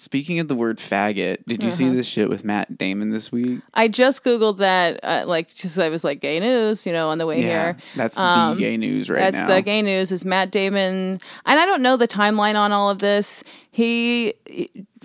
[0.00, 1.94] Speaking of the word faggot, did you see Uh-huh.
[1.94, 3.60] this shit with Matt Damon this week?
[3.74, 7.18] I just googled that, uh, like, just I was like gay news, you know, on
[7.18, 7.76] the way here.
[7.96, 9.48] that's the Um, gay news right That's now.
[9.56, 10.10] the gay news.
[10.10, 13.44] Is Matt Damon, and I don't know the timeline on all of this.
[13.70, 14.32] He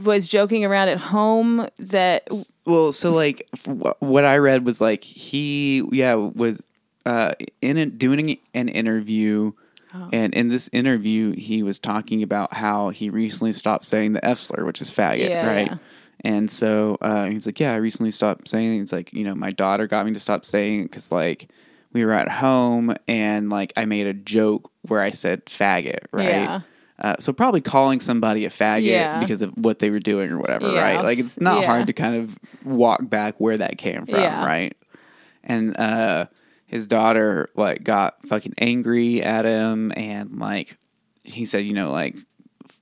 [0.02, 2.27] was joking around at home that
[2.65, 3.47] Well, so like
[3.99, 6.62] what I read was like he yeah was
[7.05, 9.51] uh in a, doing an interview
[9.97, 10.09] Oh.
[10.12, 14.37] and in this interview he was talking about how he recently stopped saying the F
[14.39, 15.67] slur which is faggot, Yeah, right?
[15.67, 15.77] yeah.
[16.21, 18.77] And so uh, he's like, yeah, I recently stopped saying.
[18.80, 18.81] it.
[18.81, 21.50] It's like you know, my daughter got me to stop saying it because like
[21.94, 26.25] we were at home and like I made a joke where I said faggot, right?
[26.30, 26.62] Yeah.
[26.98, 29.20] Uh, so probably calling somebody a faggot Yeah.
[29.20, 31.03] because of what they were doing or whatever, Yeah, right?
[31.05, 31.67] Like it's not yeah.
[31.67, 34.75] hard to kind of walk back where that came from, right?
[35.44, 36.25] And uh,
[36.68, 40.78] his daughter like got fucking angry at him and like
[41.23, 42.16] he said, you know, like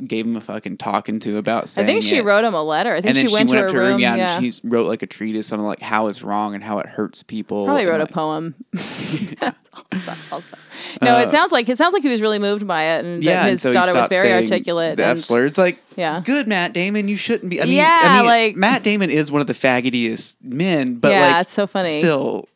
[0.05, 2.25] gave him a fucking talking to about I think she it.
[2.25, 2.91] wrote him a letter.
[2.93, 3.99] I think and then she went went to up her to her room.
[3.99, 6.79] yeah, yeah, and she wrote like a treatise on like how it's wrong and how
[6.79, 7.65] it hurts people.
[7.65, 8.55] probably wrote a poem.
[8.73, 10.17] I'll stop.
[10.31, 10.59] I'll stop.
[11.01, 13.25] No, it sounds like it sounds like he was really moved by it, and Uh,
[13.25, 14.97] Yeah, that and his so daughter was very articulate.
[14.97, 15.45] The F and- slur.
[15.45, 16.21] It's like, Yeah.
[16.25, 17.07] good, Matt Damon.
[17.07, 17.61] You shouldn't be.
[17.61, 21.11] I mean, Yeah, I mean, like- Matt Damon is one of the faggotiest men, but
[21.11, 21.99] Yeah, like, it's so funny.
[21.99, 22.47] Still,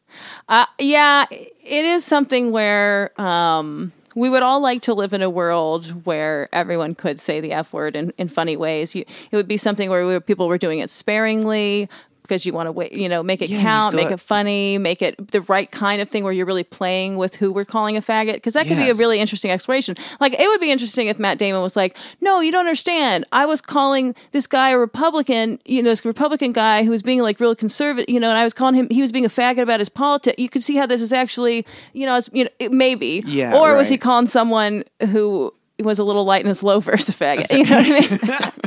[0.49, 5.29] Uh, yeah, it is something where um, we would all like to live in a
[5.29, 8.95] world where everyone could say the F word in, in funny ways.
[8.95, 11.89] You, it would be something where we, people were doing it sparingly
[12.27, 15.01] because you want to, wait, you know, make it Yeah, count, make it funny, make
[15.01, 18.01] it the right kind of thing where you're really playing with who we're calling a
[18.01, 18.33] faggot.
[18.35, 19.95] Because that could be a really interesting exploration.
[20.19, 23.25] Like, it would be interesting if Matt Damon was like, no, you don't understand.
[23.31, 27.21] I was calling this guy a Republican, you know, this Republican guy who was being
[27.21, 29.61] like real conservative, you know, and I was calling him, he was being a faggot
[29.61, 30.37] about his politics.
[30.37, 33.23] You could see how this is actually, you know, it's, you know it, maybe.
[33.25, 37.11] Yeah, Or was he calling someone who was a little light in his loafers a
[37.13, 37.51] faggot?
[37.51, 38.51] You know what I mean?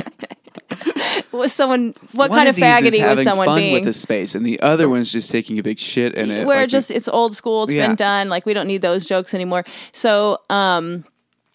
[1.31, 3.73] was someone, what one kind of is faggoty was someone fun being?
[3.73, 6.45] with the space, and the other one's just taking a big shit in it.
[6.45, 7.87] where like, just it's old school it's Yeah.
[7.87, 11.03] been done like we don't need those jokes anymore so um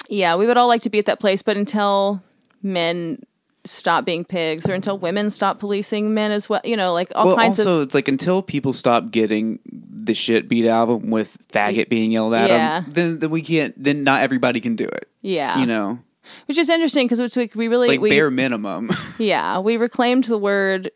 [0.08, 2.22] yeah we would all like to be at that place but until
[2.62, 3.22] men
[3.64, 7.26] stop being pigs or until women stop policing men as well you know like all
[7.26, 11.00] well, kinds also of it's like until people stop getting the shit beat out of
[11.02, 12.80] them with faggot being yelled at Yeah.
[12.82, 13.74] them, then, then we can't.
[13.82, 15.08] Then not everybody can do it.
[15.22, 15.98] yeah You know,
[16.46, 18.90] which is interesting because we, we really like we bare minimum.
[19.18, 20.90] yeah we reclaimed the word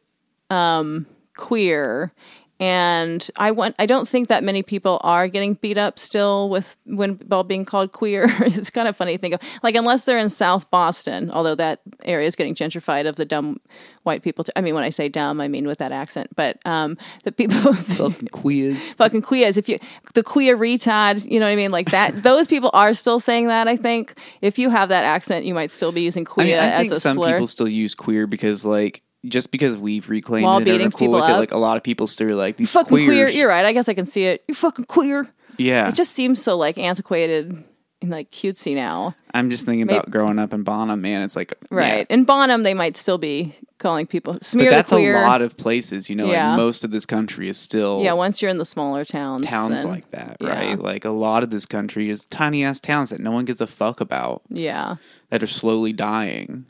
[0.50, 2.12] um queer
[2.60, 6.76] and I want I don't think that many people are getting beat up still with
[6.84, 8.26] when while being called queer.
[8.40, 9.40] it's kind of funny to think of.
[9.62, 13.60] Like unless they're in South Boston, although that area is getting gentrified of the dumb
[14.02, 14.44] white people.
[14.54, 16.28] I mean when I say dumb, I mean with that accent.
[16.36, 19.56] But um the people Fucking queers, fucking queers.
[19.56, 19.78] If you
[20.12, 22.22] the queer retard, you know what I mean, like that.
[22.22, 23.68] those people are still saying that.
[23.68, 24.12] I think
[24.42, 26.80] if you have that accent, you might still be using I queer mean, I as
[26.82, 27.32] think a some slur.
[27.32, 30.90] people still use queer because like just because we've reclaimed While it and beating are
[30.90, 31.38] cool people with it, up.
[31.40, 33.06] like a lot of people still are like these fucking queers.
[33.06, 33.28] queer.
[33.28, 33.64] You're right.
[33.64, 34.42] I guess I can see it.
[34.48, 35.28] You fucking queer.
[35.58, 37.64] Yeah, It just seems so like antiquated
[38.00, 39.14] and like cutesy now.
[39.34, 41.20] I'm just thinking about growing up in Bonham, man.
[41.22, 42.06] It's like Right.
[42.08, 42.14] yeah.
[42.14, 45.18] In Bonham, they might still be calling people But smear that's the queer.
[45.22, 46.24] a lot of places, you know.
[46.30, 46.50] Yeah.
[46.52, 49.44] Like most of this country is still yeah, once you're in the smaller towns.
[49.44, 50.48] towns then- like that, yeah.
[50.48, 50.78] right?
[50.80, 53.66] Like a lot of this country is tiny ass towns that no one gives a
[53.66, 54.96] fuck about Yeah.
[55.28, 56.64] that are slowly dying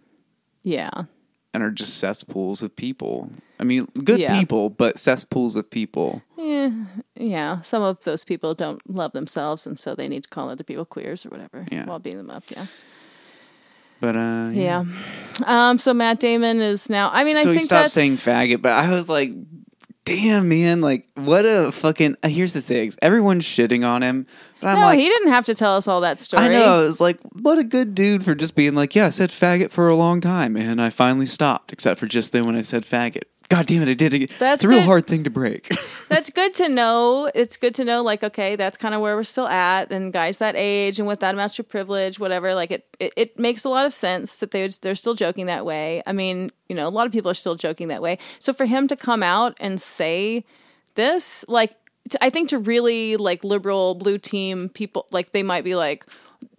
[0.65, 0.91] Yeah.
[1.53, 3.31] And are just cesspools of people.
[3.59, 4.39] I mean, good Yeah.
[4.39, 6.23] people, but cesspools of people.
[6.39, 6.71] Yeah.
[7.17, 7.61] yeah.
[7.63, 10.85] Some of those people don't love themselves and so they need to call other people
[10.85, 11.87] queers or whatever Yeah.
[11.87, 12.45] while beating them up.
[12.51, 12.67] Yeah.
[14.01, 14.85] But uh, Yeah.
[15.45, 18.63] Um, so Matt Damon is now I mean I so he stopped that's saying faggot,
[18.63, 19.33] but I was like,
[20.05, 22.17] damn, man, like what a fucking.
[22.23, 24.27] Uh, here's the things, everyone's shitting on him,
[24.61, 26.45] but I'm No, like, he didn't have to tell us all that story.
[26.45, 26.81] I know.
[26.81, 29.89] It's like, what a good dude for just being like, yeah, I said faggot for
[29.89, 33.25] a long time, and I finally stopped, except for just then when I said faggot.
[33.51, 34.31] God damn it, I did it.
[34.39, 34.87] That's it's a real good.
[34.87, 35.77] hard thing to break.
[36.09, 37.29] That's good to know.
[37.35, 39.93] It's good to know, like, okay, that's kind of where we're still at.
[39.93, 43.39] And guys that age and with that amount of privilege, whatever, like, it, it, it
[43.39, 46.03] makes a lot of sense that they, they're still joking that way.
[46.07, 48.19] I mean, you know, a lot of people are still joking that way.
[48.39, 50.45] So for him to come out and say
[50.95, 51.75] this, like,
[52.11, 56.07] to, I think to really, like, liberal blue team people, like, they might be like,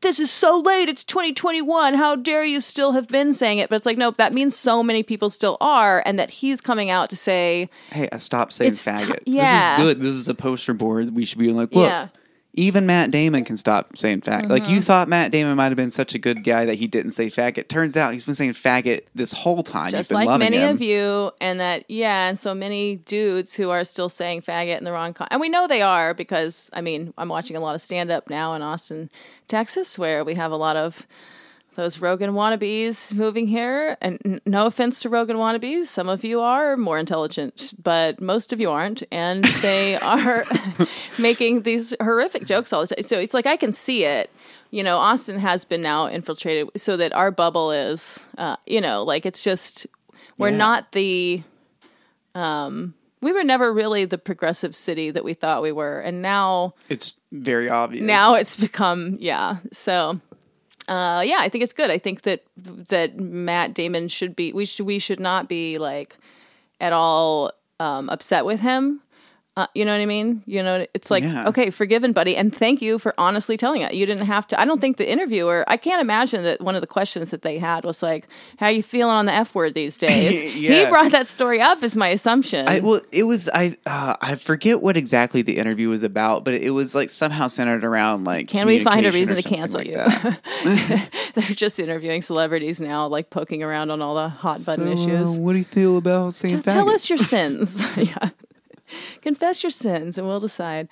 [0.01, 0.89] this is so late.
[0.89, 1.93] It's 2021.
[1.93, 3.69] How dare you still have been saying it?
[3.69, 6.01] But it's like, nope, that means so many people still are.
[6.05, 9.19] And that he's coming out to say, hey, uh, I stopped saying It's ti- faggot.
[9.25, 9.77] yeah.
[9.77, 10.01] This is good.
[10.03, 11.13] This is a poster board.
[11.15, 12.07] We should be like, look, Yeah.
[12.53, 14.49] Even Matt Damon can stop saying faggot.
[14.49, 14.73] Like Mm-hmm.
[14.73, 17.27] you thought Matt Damon might have been such a good guy that he didn't say
[17.27, 17.67] faggot.
[17.69, 19.91] Turns out he's been saying faggot this whole time.
[19.91, 20.69] just like many him.
[20.75, 24.83] of you and that yeah and so many dudes who are still saying faggot in
[24.83, 27.73] the wrong con- and we know they are because i mean i'm watching a lot
[27.75, 29.09] of stand up now in austin
[29.47, 31.05] texas where we have a lot of
[31.75, 33.95] those Rogan wannabes moving here.
[34.01, 38.51] And n- no offense to Rogan wannabes, some of you are more intelligent, but most
[38.51, 39.03] of you aren't.
[39.11, 40.45] And they are
[41.17, 43.03] making these horrific jokes all the time.
[43.03, 44.29] So it's like I can see it.
[44.71, 49.03] You know, Austin has been now infiltrated so that our bubble is, uh, you know,
[49.03, 49.87] like it's just,
[50.37, 50.57] we're Yeah.
[50.57, 51.43] not the,
[52.35, 55.99] um, we were never really the progressive city that we thought we were.
[55.99, 58.03] And now, It's very obvious.
[58.03, 60.19] now it's become yeah so
[60.87, 61.89] uh yeah i think it's good.
[61.91, 66.17] I think that that matt damon should be we should we should not be like
[66.79, 69.01] at all um upset with him
[69.61, 70.43] uh, you know what I mean?
[70.45, 71.47] You know, it's like, Yeah.
[71.49, 72.35] okay, forgiven, buddy.
[72.35, 73.93] And thank you for honestly telling it.
[73.93, 74.59] You didn't have to.
[74.59, 77.57] I don't think the interviewer, I can't imagine that one of the questions that they
[77.57, 78.27] had was like,
[78.57, 80.41] how you feeling on the F word these days?
[80.53, 82.67] He brought that story up, is my assumption.
[82.67, 83.77] I, well, it was I.
[83.85, 87.83] Uh, I forget what exactly the interview was about, but it was like somehow centered
[87.83, 88.47] around like.
[88.47, 89.97] Can we find a reason to cancel like you?
[91.33, 95.29] They're just interviewing celebrities now, like poking around on all the hot button So, issues.
[95.37, 97.83] uh, what do you feel about saying Tell- Tell us your sins.
[97.97, 98.29] yeah.
[99.21, 100.87] Confess your sins and we'll decide.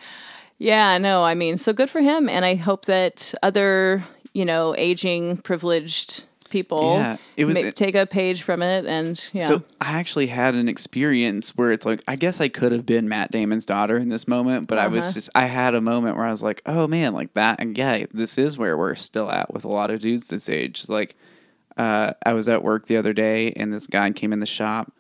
[0.57, 2.27] Yeah, no, I mean, so good for him.
[2.27, 4.03] And I hope that other,
[4.33, 8.85] you know, aging, privileged people Yeah, it was- ma- take a page from it.
[8.87, 9.45] And yeah.
[9.47, 13.07] So I actually had an experience where it's like I guess I could have been
[13.07, 14.95] Matt Damon's daughter in this moment, but I Uh-huh.
[14.95, 17.77] was just I had a moment where I was like, oh man, like that, and
[17.77, 20.85] yeah, this is where we're still at with a lot of dudes this age.
[20.89, 21.15] Like,
[21.77, 24.91] uh, I was at work the other day, and this guy came in the shop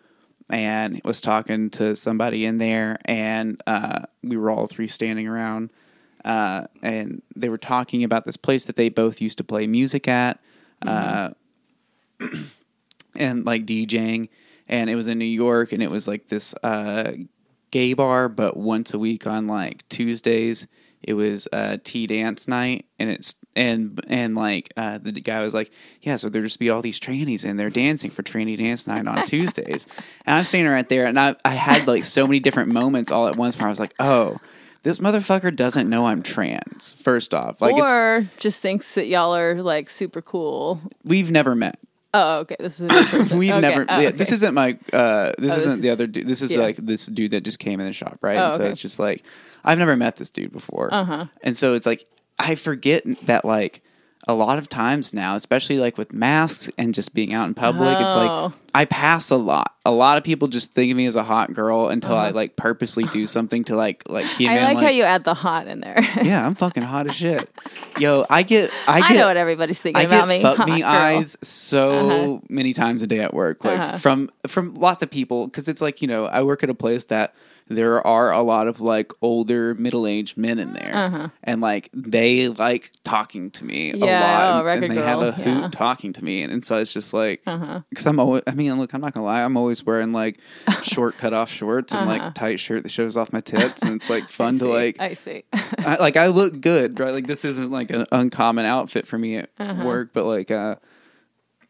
[0.49, 5.71] and was talking to somebody in there, and uh, we were all three standing around,
[6.25, 10.07] uh, and they were talking about this place that they both used to play music
[10.07, 10.39] at.
[10.81, 11.31] Uh,
[13.15, 14.29] and like DJing,
[14.67, 17.13] and it was in New York, and it was like this uh,
[17.71, 20.67] gay bar, but once a week on like Tuesdays,
[21.01, 25.53] it was uh, tea dance night, and it's and and like uh, the guy was
[25.53, 28.87] like, yeah, so there just be all these trannies and they're dancing for tranny dance
[28.87, 29.87] night on Tuesdays,
[30.25, 33.27] and I'm standing right there, and I I had like so many different moments all
[33.27, 34.37] at once where I was like, oh.
[34.81, 36.93] This motherfucker doesn't know I'm trans.
[36.93, 40.79] First off, like it's, or just thinks that y'all are like super cool.
[41.03, 41.77] we've never met.
[42.13, 42.55] Oh, okay.
[42.59, 43.35] This is a.
[43.35, 43.59] We've Okay.
[43.61, 43.85] never.
[43.87, 44.17] Oh, yeah, okay.
[44.17, 44.79] This isn't my.
[44.93, 46.27] Uh, this Oh, this isn't the is- other dude.
[46.27, 46.61] This is yeah.
[46.61, 48.37] like this dude that just came in the shop, right?
[48.37, 48.69] Oh, so okay.
[48.69, 49.23] it's just like
[49.63, 51.25] I've never met this dude before, Uh-huh.
[51.43, 52.05] and so it's like
[52.37, 53.81] I forget that like
[54.27, 57.93] a lot of times now, especially like with masks and just being out in public,
[57.99, 58.53] it's like Oh.
[58.75, 59.73] I pass a lot.
[59.85, 62.55] A lot of people just think of me as a hot girl until I like
[62.55, 64.59] purposely do something to like like keep Uh-huh.
[64.59, 65.99] I in, like, how you add the hot in there.
[66.23, 67.49] yeah, I'm fucking hot as shit.
[67.97, 70.41] Yo, I get I I get know what everybody's thinking I about me.
[70.43, 70.89] fuck me girl.
[70.89, 72.39] eyes so Uh-huh.
[72.49, 73.97] many times a day at work, like Uh-huh.
[73.97, 77.05] from from lots of people, because it's like you know I work at a place
[77.05, 77.33] that
[77.69, 82.47] there are a lot of like older middle aged men in there, and like they
[82.49, 84.05] like talking to me a Uh-huh.
[84.05, 85.57] Lot, oh, and- and they have a hoot yeah.
[85.59, 85.69] Uh-huh.
[85.71, 87.43] talking to me, and, and so it's just like
[87.89, 90.39] because I'm always I mean look I'm not gonna lie I'm always wearing like
[90.83, 94.09] short cut off shorts and like tight shirt that shows off my tits, and it's
[94.09, 94.29] like Uh-huh.
[94.49, 95.43] Fun to like I see.
[95.53, 97.13] I, like I look good, right?
[97.13, 99.83] Like this isn't like an uncommon outfit for me at Uh-huh.
[99.85, 100.75] work, but like uh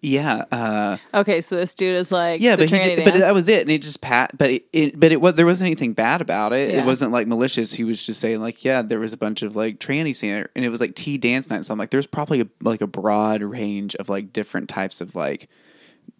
[0.00, 3.14] yeah, uh okay, so this dude is like yeah, the but he tranny ju- but
[3.14, 4.36] that was it, and it just pat.
[4.36, 6.70] But it, it but it was there wasn't anything bad about it.
[6.70, 6.82] Yeah.
[6.82, 7.72] It wasn't like malicious.
[7.72, 10.50] He was just saying like, yeah, there was a bunch of like trannies in there,
[10.54, 11.64] and it was like tea dance night.
[11.64, 15.14] So I'm like, there's probably a, like a broad range of like different types of
[15.14, 15.48] like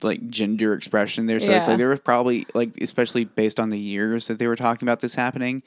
[0.03, 1.41] like gender expression there.
[1.41, 4.57] So it's like there was probably like especially based on the years that they were
[4.57, 5.63] talking about this happening.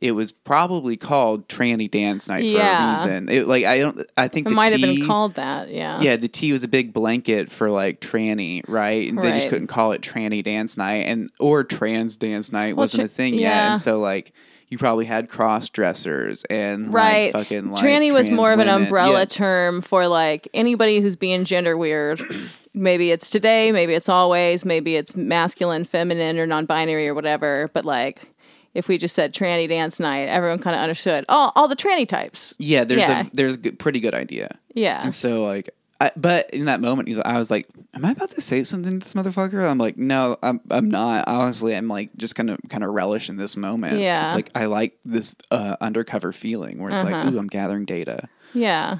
[0.00, 2.96] It was probably called tranny dance night Yeah.
[2.98, 3.28] for a reason.
[3.28, 5.70] It like I don't I think it might have been called that.
[5.70, 6.00] Yeah.
[6.00, 9.08] yeah, the T was a big blanket for like tranny, right?
[9.08, 12.84] And They just couldn't call it tranny dance night, and or trans dance night Well,
[12.84, 13.52] wasn't tra- a thing yet.
[13.72, 14.32] And so like
[14.68, 17.32] you probably had cross dressers and Right.
[17.32, 19.24] like, fucking like, Tranny was more of an umbrella Yeah.
[19.24, 22.20] term for like anybody who's being gender weird.
[22.74, 27.70] maybe it's today, maybe it's always, maybe it's masculine, feminine, or non binary or whatever.
[27.72, 28.30] But like
[28.74, 31.24] if we just said tranny dance night, everyone kind of understood.
[31.28, 32.54] Oh, all the tranny types.
[32.58, 33.22] Yeah, there's Yeah.
[33.26, 34.58] a there's a good, pretty good idea.
[34.74, 35.02] Yeah.
[35.02, 35.70] And so like,
[36.00, 39.04] I, but in that moment, I was like, "Am I about to say something to
[39.04, 42.84] this motherfucker?" I'm like, "No, I'm I'm not." Honestly, I'm like just kind of kind
[42.84, 43.98] of relish in this moment.
[43.98, 44.26] Yeah.
[44.26, 47.30] it's like I like this uh, undercover feeling where it's like, Uh-huh.
[47.32, 48.98] "Ooh, I'm gathering data." yeah.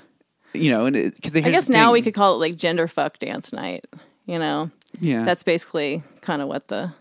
[0.55, 3.53] You know, and because I guess now we could call it like gender fuck dance
[3.53, 3.85] night.
[4.27, 6.93] You know, yeah, that's basically kind of what the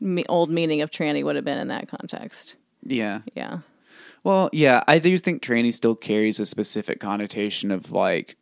[0.00, 2.56] me- old meaning of tranny would have been in that context.
[2.82, 3.20] yeah.
[3.34, 3.58] Yeah.
[4.24, 8.36] Well, yeah, I do think tranny still carries a specific connotation of like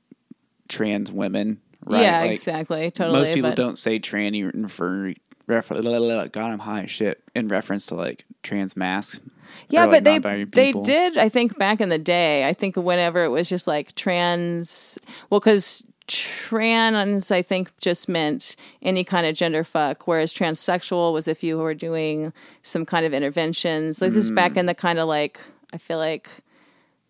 [0.68, 2.02] trans women, right?
[2.02, 2.90] Yeah, Like, exactly.
[2.90, 3.18] Totally.
[3.18, 5.12] Most people but- don't say tranny in for
[5.46, 5.80] refer.
[5.82, 9.20] God, I'm high shit in reference to like trans masks.
[9.68, 11.18] Yeah, Or, like, but they they did.
[11.18, 14.98] I think back in the day, I think whenever it was just like trans,
[15.30, 21.28] well, because trans, I think just meant any kind of gender fuck, whereas transsexual was
[21.28, 22.32] if you were doing
[22.62, 23.98] some kind of interventions.
[23.98, 24.34] This is Mm.
[24.34, 25.40] back in the kind of like
[25.72, 26.28] I feel like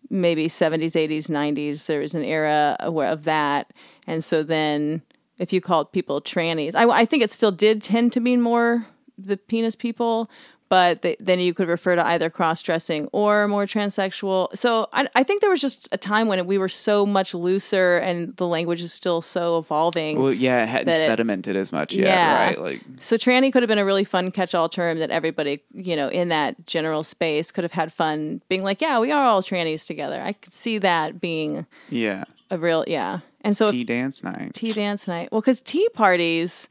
[0.09, 1.85] maybe 70s, 80s, 90s.
[1.85, 3.71] There was an era where, of that,
[4.07, 5.01] and so then
[5.37, 8.87] if you called people trannies, I, I think it still did tend to mean more
[9.17, 10.29] the penis people,
[10.69, 14.55] but they, then you could refer to either cross dressing or more transsexual.
[14.57, 17.97] So I, I think there was just a time when we were so much looser
[17.97, 20.21] and the language is still so evolving.
[20.21, 22.45] Well, yeah, it hadn't That it- sedimented as much yet, Yeah.
[22.45, 22.61] right?
[22.61, 26.09] Like, so tranny could have been a really fun catch-all term that everybody, you know,
[26.09, 29.85] in that general space could have had fun being like, yeah, we are all trannies
[29.87, 30.21] together.
[30.21, 33.19] I could see that being yeah, a real, yeah.
[33.41, 34.53] And so tea dance night.
[34.53, 35.29] tea dance night.
[35.31, 36.67] Well, because tea parties,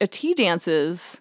[0.00, 1.20] uh, tea dances,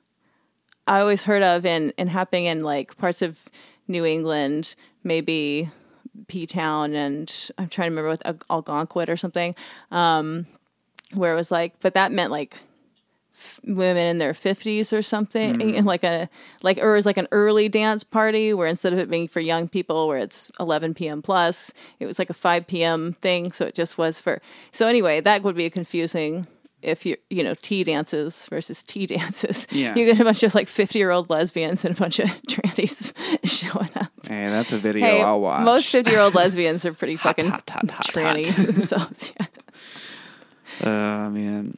[0.87, 3.39] I always heard of in and happening in like parts of
[3.87, 5.69] New England, maybe
[6.27, 9.55] P Town, and I'm trying to remember with Al- Algonquin or something,
[9.91, 10.45] um,
[11.13, 12.57] where it was like, but that meant like
[13.33, 16.29] f- women in their 50s or something and like a
[16.61, 19.39] like or it was like an early dance party where instead of it being for
[19.39, 23.65] young people where it's 11 p.m plus it was like a 5 p.m thing so
[23.65, 24.39] it just was for
[24.71, 26.45] so anyway that would be a confusing
[26.83, 29.95] if you you know tea dances versus tea dances Yeah.
[29.95, 33.13] you get a bunch of like 50 year old lesbians and a bunch of trannies
[33.43, 35.63] showing up Hey, that's a video hey I'll watch.
[35.65, 38.67] most 50 year old lesbians are pretty fucking hot, hot, hot, tranny hot.
[38.67, 39.47] themselves yeah.
[40.83, 41.75] Oh man.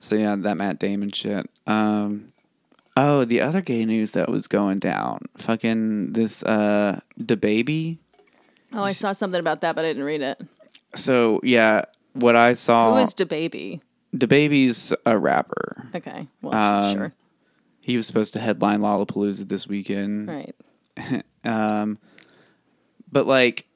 [0.00, 1.48] So yeah, that Matt Damon shit.
[1.66, 2.32] Um
[2.96, 5.26] oh, the other gay news that was going down.
[5.36, 7.98] Fucking this uh DaBaby.
[8.72, 10.40] oh i saw something about that but i didn't read it
[10.94, 13.80] So yeah, what I saw who is DaBaby
[14.12, 15.86] the baby's a rapper.
[15.94, 17.12] okay well Um, sure
[17.80, 20.28] He was supposed to headline Lollapalooza this weekend.
[20.28, 20.54] right
[21.44, 21.98] Um,
[23.10, 23.66] but like,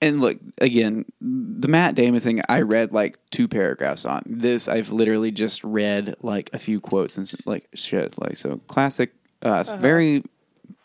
[0.00, 2.40] and look again, the Matt Damon thing.
[2.48, 4.68] I read like two paragraphs on this.
[4.68, 8.16] I've literally just read like a few quotes and like shit.
[8.18, 9.72] Like so, classic us.
[9.72, 10.22] Very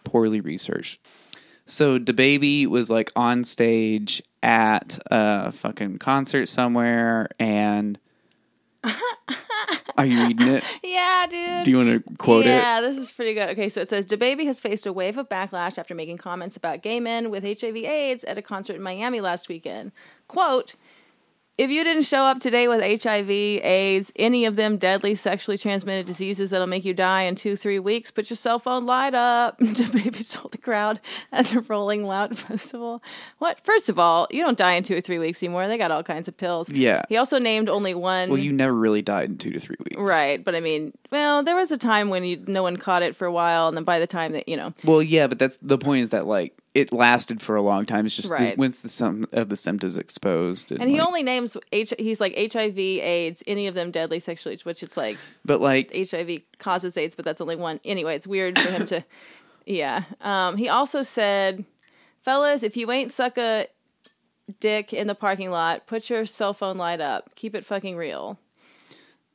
[0.04, 1.00] poorly researched.
[1.68, 7.98] So DaBaby was like on stage at a fucking concert somewhere, and
[9.98, 10.64] are you reading it?
[10.84, 11.66] Yeah, dude.
[11.66, 12.50] Do you want to quote it?
[12.50, 13.50] yeah, this is pretty good.
[13.50, 16.84] Okay, so it says DaBaby has faced a wave of backlash after making comments about
[16.84, 19.92] gay men with HIV/AIDS at a concert in Miami last weekend.
[20.28, 20.76] Quote.
[21.58, 26.06] If you didn't show up today with HIV, AIDS, any of them deadly sexually transmitted
[26.06, 29.58] diseases that'll make you die in two, three weeks, put your cell phone light up.
[29.62, 31.00] DaBaby told the crowd
[31.32, 33.02] at the Rolling Loud Festival.
[33.38, 33.62] What?
[33.64, 35.66] First of all, you don't die in two or three weeks anymore.
[35.70, 36.70] They got all kinds of pills.
[36.70, 37.04] Yeah.
[37.08, 38.30] He also named only one.
[38.32, 41.42] Well, you never really died in two to three weeks, Right, but I mean, well,
[41.42, 43.86] there was a time when you, no one caught it for a while, and then
[43.86, 46.54] by the time that you know, Well, yeah, but that's the point is that like
[46.76, 48.06] it lasted for a long time.
[48.06, 51.58] It's just the- once the some of the symptoms exposed, and he like- only names
[51.72, 51.94] H.
[51.98, 56.42] He's like HIV, AIDS, any of them deadly sexually, which it's like But like, HIV
[56.60, 57.80] causes AIDS, but that's only one.
[57.84, 59.04] Anyway, it's weird for him to,
[59.66, 60.04] yeah.
[60.22, 61.66] Um, he also said,
[62.22, 63.68] "Fellas, if you ain't suck a
[64.60, 67.34] dick in the parking lot, put your cell phone light up.
[67.36, 68.38] Keep it fucking real."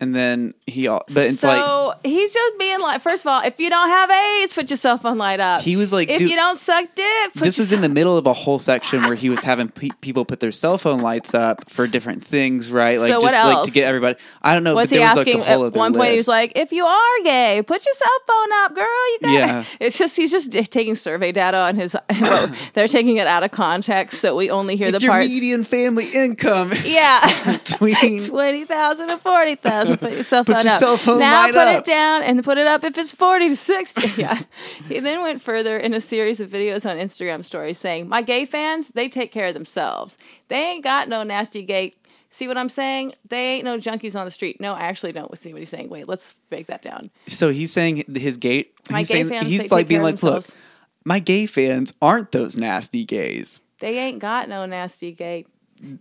[0.01, 3.03] And then he, but it's so like he's just being like.
[3.03, 5.61] First of all, if you don't have AIDS, put yourself on light up.
[5.61, 8.27] he was like, if you don't suck dick, put this was in the middle of
[8.27, 11.71] a whole section where he was having pe- people put their cell phone lights up
[11.71, 12.99] for different things, right?
[12.99, 14.19] Like So just what like to get everybody.
[14.43, 14.75] I don't know.
[14.75, 16.13] Was but he there was asking like whole at one point?
[16.13, 18.85] He was like, "If you are gay, put your cell phone up, girl.
[18.85, 19.65] You got Yeah.
[19.81, 21.97] It's just he's just taking survey data on his.
[22.75, 25.03] they're taking it out of context, so we only hear the part.
[25.03, 25.29] your parts.
[25.29, 27.53] median family income yeah.
[27.53, 30.79] between 20,000 and 40,000 put your cell phone put your up.
[30.79, 31.79] Cell phone now put up.
[31.79, 34.09] it down and put it up if it's 40 to 60.
[34.21, 34.43] yeah.
[34.89, 38.45] He then went further in a series of videos on Instagram stories saying, My gay
[38.45, 40.17] fans, they take care of themselves.
[40.49, 41.95] They ain't got no nasty gay
[42.33, 43.15] See what I'm saying?
[43.29, 44.61] They ain't no junkies on the street.
[44.61, 45.89] No, I actually don't see what he's saying.
[45.89, 47.11] Wait, let's break that down.
[47.27, 48.73] So he's saying his gate.
[48.89, 49.49] My he's gay saying, fans.
[49.49, 50.51] He's like being like, themselves.
[50.51, 50.57] look,
[51.05, 53.65] my gay fans aren't those nasty gays.
[53.81, 55.47] They ain't got no nasty gay.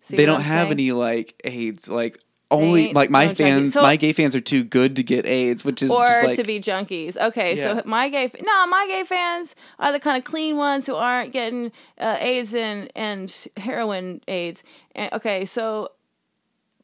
[0.01, 0.73] See they don't I'm have saying?
[0.73, 1.89] any like AIDS.
[1.89, 5.25] Like only like my no fans, So- my gay fans are too good to get
[5.25, 7.15] AIDS, which is or just like to be junkies.
[7.17, 7.81] Okay, Yeah.
[7.81, 11.31] so my gay no, my gay fans are the kind of clean ones who aren't
[11.31, 14.63] getting uh, AIDS and and heroin AIDS.
[14.95, 15.89] And, okay, so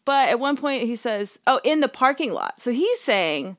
[0.05, 3.57] but at one point he says, "Oh, in the parking lot." So he's saying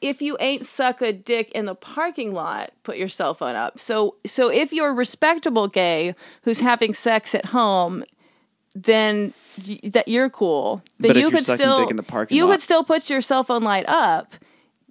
[0.00, 3.78] if you ain't suck a dick in the parking lot, put your cell phone up.
[3.78, 8.04] So so if you're respectable gay who's having sex at home,
[8.74, 9.34] then
[9.66, 10.82] y- that you're cool.
[10.98, 13.20] Then But you could still dick in the parking you lot- would still put your
[13.20, 14.34] cell phone light up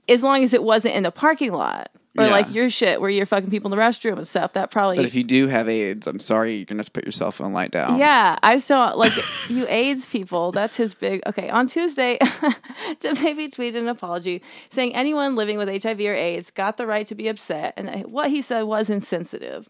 [0.09, 1.89] as long as it wasn't in the parking lot.
[2.17, 2.31] or Yeah.
[2.31, 4.51] like your shit where you're fucking people in the restroom and stuff.
[4.51, 7.05] That probably But if you do have AIDS, I'm sorry, you're gonna have to put
[7.05, 7.97] your cell phone light down.
[7.99, 9.13] Yeah, I just don't like
[9.49, 10.51] you AIDS people.
[10.51, 11.21] That's his big.
[11.25, 12.17] Okay, on Tuesday,
[12.99, 17.07] to maybe tweeted an apology saying anyone living with HIV or AIDS got the right
[17.07, 19.69] to be upset, and what he said was insensitive.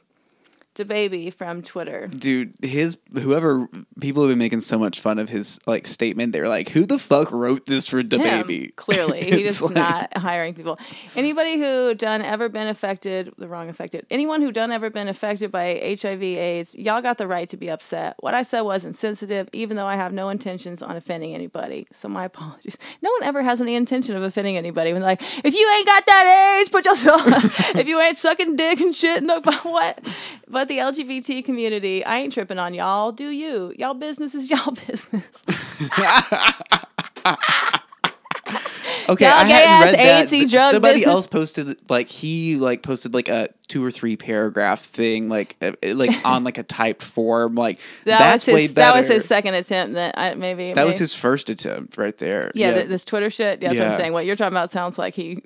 [0.76, 2.08] DaBaby from Twitter.
[2.08, 3.68] Dude, his whoever
[4.00, 6.32] people have been making so much fun of his like statement.
[6.32, 10.54] They're like, "Who the fuck wrote this for DaBaby?" Clearly, he just like- not hiring
[10.54, 10.80] people.
[11.16, 14.06] Anybody who done ever been affected, the wrong affected.
[14.10, 18.16] Anyone who done ever been affected by HIV/AIDS, y'all got the right to be upset.
[18.20, 21.88] What I said was insensitive, even though I have no intentions on offending anybody.
[21.92, 22.78] So my apologies.
[23.02, 24.94] No one ever has any intention of offending anybody.
[24.94, 27.22] When like, if you ain't got that AIDS, put yourself.
[27.76, 30.00] if you ain't sucking dick and shit, no, but what?
[30.48, 33.12] But the LGBT community, I ain't tripping on y'all.
[33.12, 33.74] Do you?
[33.78, 35.44] Y'all business is y'all business.
[39.10, 40.50] Okay, Y'all I gay hadn't read that.
[40.50, 41.14] Drug Somebody business.
[41.14, 45.72] else posted like he like posted like a two or three paragraph thing like uh,
[45.84, 48.74] like on like a typed form like That that's was way his.
[48.74, 48.92] better.
[48.94, 49.96] That was his second attempt.
[49.96, 52.52] That I, maybe That was his first attempt right there.
[52.54, 53.62] Yeah, th- this Twitter shit.
[53.62, 54.14] Yeah, that's what I'm saying.
[54.14, 55.44] What you're talking about sounds like he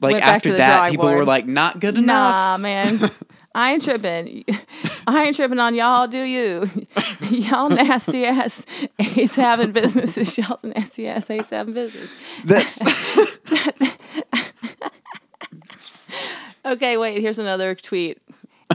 [0.00, 1.16] like after that, people board.
[1.18, 2.06] were like, "Not good enough.
[2.06, 2.60] "Nah, enough."
[3.00, 3.10] man,
[3.54, 4.44] I ain't tripping.
[5.06, 6.06] I ain't tripping on y'all.
[6.06, 6.70] Do you?
[7.30, 8.64] y'all nasty ass
[8.98, 10.36] AIDS having businesses.
[10.38, 12.10] Y'all nasty ass AIDS having business.
[12.44, 12.80] That's
[16.64, 17.20] Okay, wait.
[17.22, 18.18] Here's another tweet.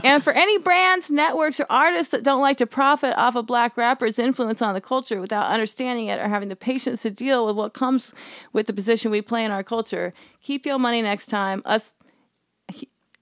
[0.02, 3.76] And for any brands, networks, or artists that don't like to profit off a black
[3.76, 7.54] rapper's influence on the culture without understanding it or having the patience to deal with
[7.54, 8.12] what comes
[8.52, 10.12] with the position we play in our culture,
[10.42, 11.62] keep your money next time.
[11.64, 11.94] Us,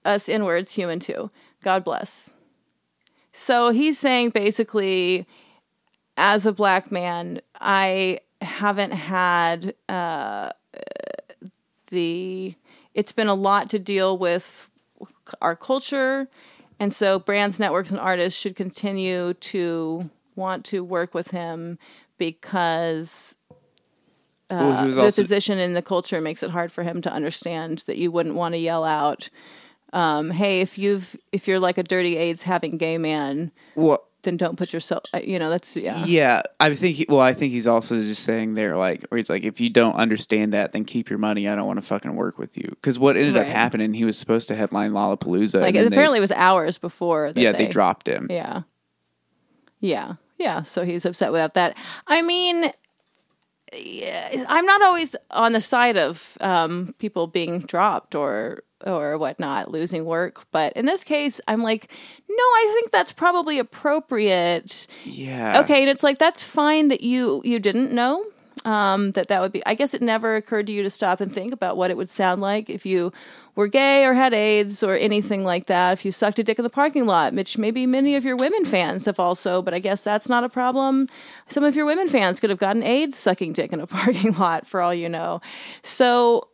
[0.03, 1.29] us inwards, human too.
[1.63, 2.33] God bless.
[3.31, 5.25] So he's saying basically,
[6.17, 10.51] as a black man, I haven't had uh,
[11.89, 12.55] the.
[12.93, 14.69] It's been a lot to deal with
[15.41, 16.27] our culture,
[16.79, 21.79] and so brands, networks, and artists should continue to want to work with him
[22.17, 23.35] because
[24.49, 27.97] well, the also position in the culture makes it hard for him to understand that
[27.97, 29.29] you wouldn't want to yell out,
[29.93, 34.35] um, "Hey, if you've if you're like a dirty AIDS having gay man, well, then
[34.37, 36.03] don't put yourself." uh, You know, that's yeah.
[36.05, 36.41] yeah.
[36.59, 36.95] I think.
[36.97, 39.69] He, well, I think he's also just saying there, like, where he's like, if you
[39.69, 41.47] don't understand that, then keep your money.
[41.47, 42.67] I don't want to fucking work with you.
[42.69, 45.61] Because what ended up happening, he was supposed to headline Lollapalooza.
[45.61, 47.31] Like they- apparently, it was hours before.
[47.31, 48.27] That yeah, they, they dropped him.
[48.29, 48.63] Yeah,
[49.79, 50.63] yeah, yeah.
[50.63, 51.77] So he's upset without that.
[52.07, 52.71] I mean.
[53.75, 59.71] yeah, I'm not always on the side of um, people being dropped or or whatnot,
[59.71, 60.45] losing work.
[60.51, 61.91] But in this case, I'm like,
[62.29, 64.87] no, I think that's probably appropriate.
[65.05, 65.61] Yeah.
[65.61, 68.25] Okay, and it's like that's fine that you you didn't know
[68.65, 69.65] um, that that would be.
[69.65, 72.09] I guess it never occurred to you to stop and think about what it would
[72.09, 73.11] sound like if you
[73.55, 75.93] were gay or had AIDS or anything like that.
[75.93, 78.65] If you sucked a dick in the parking lot, which maybe many of your women
[78.65, 81.07] fans have also, but I guess that's not a problem.
[81.49, 84.65] Some of your women fans could have gotten AIDS sucking dick in a parking lot,
[84.65, 85.41] for all you know.
[85.83, 86.47] So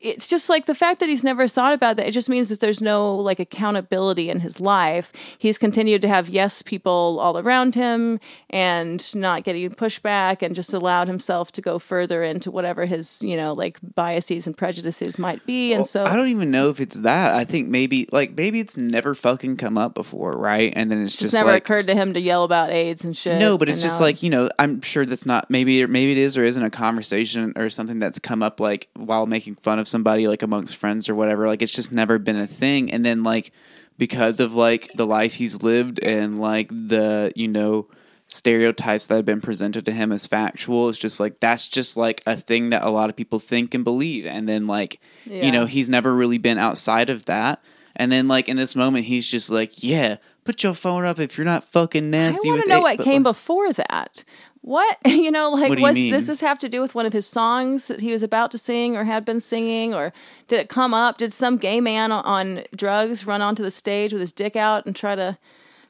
[0.00, 2.08] it's just like the fact that he's never thought about that.
[2.08, 5.12] It just means that there's no like accountability in his life.
[5.38, 10.72] He's continued to have yes people all around him and not getting pushback and just
[10.72, 15.44] allowed himself to go further into whatever his, you know, like biases and prejudices might
[15.44, 15.74] be.
[15.74, 17.34] And so I don't even know if it's that.
[17.34, 20.72] I think maybe like maybe it's never fucking come up before, right?
[20.74, 23.14] And then it's it's just, never like, occurred to him to yell about AIDS and
[23.14, 23.38] shit.
[23.38, 24.48] No, but it's just now- like you know.
[24.58, 28.18] I'm sure that's not maybe maybe it is or isn't a conversation or something that's
[28.18, 31.46] come up like while making fun of somebody like amongst friends or whatever.
[31.46, 32.90] Like it's just never been a thing.
[32.92, 33.52] And then like
[33.98, 37.88] because of like the life he's lived and like the you know
[38.28, 42.22] stereotypes that have been presented to him as factual, it's just like that's just like
[42.26, 44.26] a thing that a lot of people think and believe.
[44.26, 45.44] And then like Yeah.
[45.44, 47.62] you know he's never really been outside of that.
[47.96, 50.16] And then like in this moment he's just like yeah.
[50.42, 52.48] Put your phone up if you're not fucking nasty.
[52.48, 54.24] I want to know it." what came like- before that.
[54.62, 56.12] What you know, like you was mean?
[56.12, 58.58] does this have to do with one of his songs that he was about to
[58.58, 60.12] sing or had been singing, or
[60.48, 61.18] did it come up?
[61.18, 64.84] Did some gay man on, on drugs run onto the stage with his dick out
[64.86, 65.38] and try to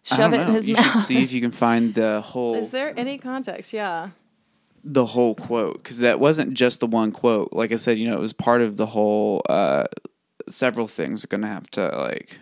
[0.05, 0.85] shove it in his you mouth?
[0.93, 3.73] should see if you can find the whole Is there any context?
[3.73, 4.11] Yeah.
[4.85, 7.53] the whole quote because that wasn't just the one quote.
[7.53, 9.43] Like I said, you know, it was part of the whole.
[9.49, 9.87] Uh,
[10.49, 12.39] several things are gonna have to like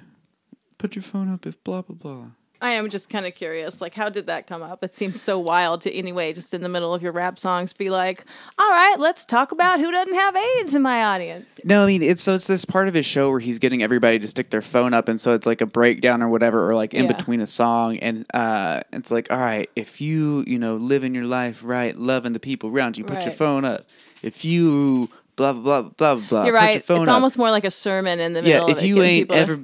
[0.79, 2.27] put your phone up if blah blah blah.
[2.61, 4.83] I am just kind of curious, like, how did that come up?
[4.83, 7.89] It seems so wild to anyway, just in the middle of your rap songs, be
[7.89, 8.25] like,
[8.59, 12.03] "All right, let's talk about who doesn't have AIDS in my audience." No, I mean
[12.03, 14.63] it's so it's this part of his show where he's getting everybody to stick their
[14.63, 17.13] phone up, and so it's like a breakdown or whatever, or like in Yeah.
[17.13, 21.27] between a song, and uh, it's like, all right, if you you know living your
[21.27, 23.87] life right, loving the people around you, put your phone up.
[24.23, 26.45] If you blah blah blah blah blah.
[26.45, 26.79] You're right.
[26.79, 27.09] It's up.
[27.09, 28.67] almost more like a sermon in the middle.
[28.67, 28.73] yeah.
[28.73, 29.61] of If you ain't people ever,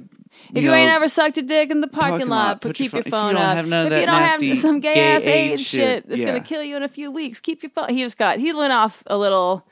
[0.53, 2.69] If you know, ain't ever sucked a dick in the parking, parking lot, lot, but
[2.69, 3.55] put your keep your phone- if you don't up.
[3.55, 6.27] have if you don't have some gay, gay ass age age shit, shit that's yeah.
[6.27, 7.89] gonna kill you in a few weeks, keep your phone.
[7.89, 9.65] He just got he went off a little.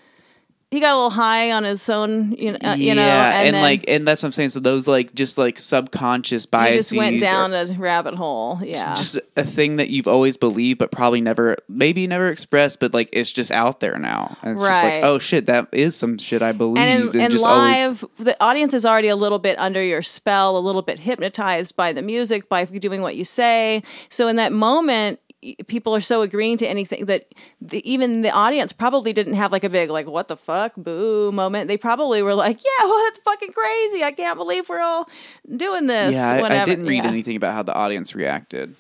[0.74, 3.48] He got a little high on his own, you know, uh, you know, yeah, and,
[3.48, 4.50] and, then like, and that's what I'm saying.
[4.50, 8.60] So those like just like subconscious biases, just went down a rabbit hole.
[8.64, 12.92] Yeah, just a thing that you've always believed, but probably never, maybe never expressed, but
[12.92, 14.36] like it's just out there now.
[14.42, 14.96] And it's just Right.
[14.96, 18.02] like, oh shit, that is some shit I believe, and in, in just always.
[18.02, 21.76] live, the audience is already a little bit under your spell, a little bit hypnotized
[21.76, 23.84] by the music, by doing what you say.
[24.10, 25.20] So in that moment,
[25.68, 29.64] people are so agreeing to anything that the, even the audience probably didn't have like
[29.64, 31.68] a big like what the fuck boo moment.
[31.68, 34.04] They probably were like, yeah, well, that's fucking crazy.
[34.04, 35.10] I can't believe we're all
[35.56, 36.16] doing this.
[36.16, 37.10] Yeah, I, I didn't read Yeah.
[37.10, 38.76] anything about how the audience reacted.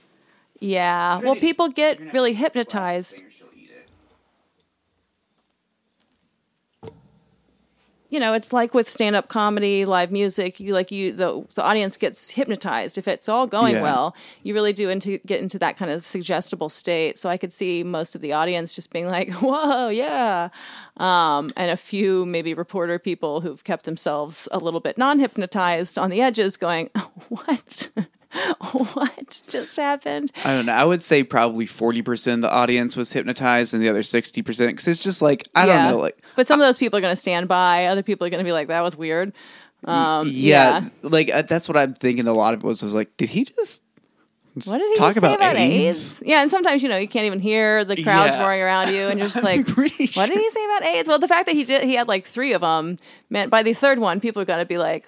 [0.59, 3.21] Yeah, well, people get really hypnotized.
[8.13, 11.63] You know, it's like with stand up comedy, live music, you like you the the
[11.63, 12.99] audience gets hypnotized.
[12.99, 13.81] If it's all going Yeah.
[13.81, 17.17] well, you really do into get into that kind of suggestible state.
[17.17, 20.49] So I could see most of the audience just being like, "Whoa, yeah,"
[20.97, 25.97] um, and a few maybe reporter people who've kept themselves a little bit non hypnotized
[25.97, 26.91] on the edges, going,
[27.29, 27.89] "What?
[28.71, 30.73] what just happened?" I don't know.
[30.73, 34.41] I would say probably forty percent of the audience was hypnotized, and the other sixty
[34.41, 35.83] percent because it's just like I Yeah.
[35.83, 37.85] don't know, like but some of those people are going to stand by.
[37.87, 39.33] Other people are going to be like, "That was weird."
[39.85, 40.89] Um, yeah, yeah.
[41.01, 42.27] like uh, that's what I'm thinking.
[42.27, 43.83] A lot of it was, was like, did he just
[44.63, 46.21] What did he talk say about about AIDS?
[46.21, 46.23] AIDS?
[46.25, 48.41] Yeah, and sometimes you know you can't even hear the crowds Yeah.
[48.43, 49.89] roaring around you, and you're just like, "What
[50.29, 52.53] did he say about AIDS?" Well, the fact that he did, he had like three
[52.53, 52.97] of them
[53.29, 55.05] meant by the third one, people are gonna be like,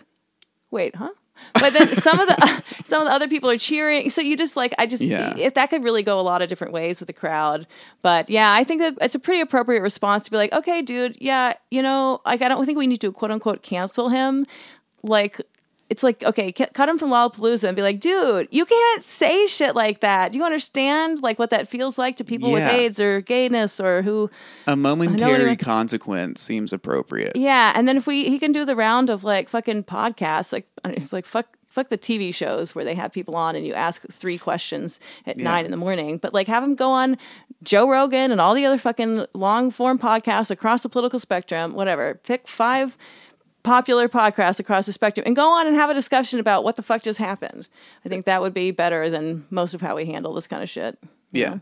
[0.71, 1.11] "Wait, huh?"
[1.53, 4.09] But then some of the some of the other people are cheering.
[4.09, 5.35] So you just like I just Yeah.
[5.37, 7.67] if that could really go a lot of different ways with the crowd.
[8.01, 11.17] But yeah, I think that it's a pretty appropriate response to be like, "Okay, dude,
[11.19, 14.45] yeah, you know, like I don't think we need to quote unquote cancel him."
[15.03, 15.39] Like
[15.89, 19.75] it's like okay, cut him from Lollapalooza and be like, dude, you can't say shit
[19.75, 20.31] like that.
[20.31, 24.01] Do you understand like what that feels like to people with AIDS or gayness or
[24.01, 24.29] who?
[24.67, 27.35] a momentary consequence seems appropriate.
[27.35, 30.67] Yeah, and then if we he can do the round of like fucking podcasts, like
[30.85, 31.47] it's like fuck.
[31.67, 35.35] Fuck the TV shows where they have people on and you ask three questions at
[35.35, 36.17] nine in the morning.
[36.17, 37.17] But like have them go on
[37.63, 42.21] Joe Rogan and all the other fucking long form podcasts across the political spectrum, whatever.
[42.23, 42.97] Pick five
[43.65, 46.83] popular podcasts across the spectrum and go on and have a discussion about what the
[46.83, 47.67] fuck just happened.
[48.05, 50.69] I think that would be better than most of how we handle this kind of
[50.69, 50.97] shit.
[51.31, 51.59] Yeah.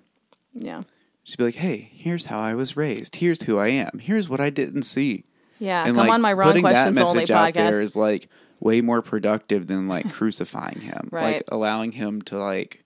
[0.53, 0.83] Yeah.
[1.23, 3.15] Just be like, hey, here's how I was raised.
[3.15, 3.99] Here's who I am.
[3.99, 5.23] Here's what I didn't see.
[5.57, 5.85] Yeah.
[5.85, 7.83] And Come like, on my wrong questions that only out there podcast.
[7.83, 8.27] is like
[8.59, 11.09] way more productive than like crucifying him.
[11.11, 11.35] Right.
[11.35, 12.82] Like allowing him to like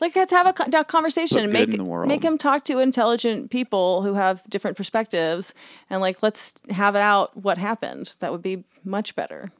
[0.00, 1.42] Like let's have a co- conversation.
[1.42, 2.08] Look Make good in the world.
[2.08, 5.54] make him talk to intelligent people who have different perspectives,
[5.90, 8.14] and like let's have it out what happened.
[8.20, 9.50] That would be much better.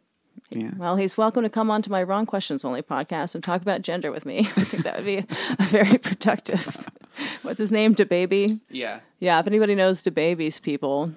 [0.51, 0.71] yeah.
[0.77, 3.83] Well, he's welcome to come on to my Wrong Questions Only podcast and talk about
[3.83, 4.39] gender with me.
[4.57, 5.19] I think that would be
[5.59, 6.87] a very productive.
[7.43, 7.95] What's his name?
[7.95, 8.61] DaBaby.
[8.71, 9.01] Yeah.
[9.19, 11.13] Yeah, if anybody knows DaBaby's people.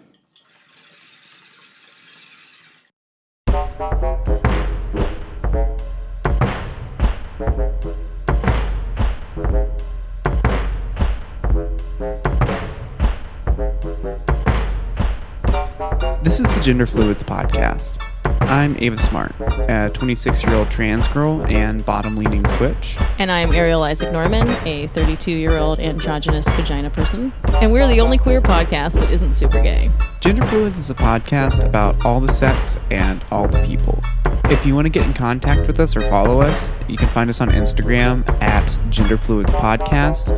[16.32, 18.02] This is the Gender Fluids Podcast.
[18.24, 19.36] I'm Ava Smart,
[19.70, 22.96] a 26 year old trans girl and bottom leaning switch.
[23.20, 27.34] And I'm Ariel Isaac Norman, a 32 year old androgynous vagina person.
[27.56, 29.92] And we're the only queer podcast that isn't super gay.
[30.22, 34.00] Gender Fluids is a podcast about all the sex and all the people.
[34.46, 37.30] If you want to get in contact with us or follow us, you can find
[37.30, 40.30] us on Instagram at Gender Fluids Podcast.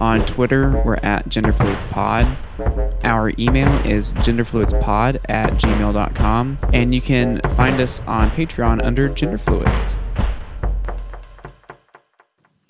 [0.00, 2.38] On Twitter, we're at Gender Fluids Pod.
[3.02, 6.58] Our email is genderfluidspod at gmail.com.
[6.72, 9.98] And you can find us on Patreon under Gender Fluids.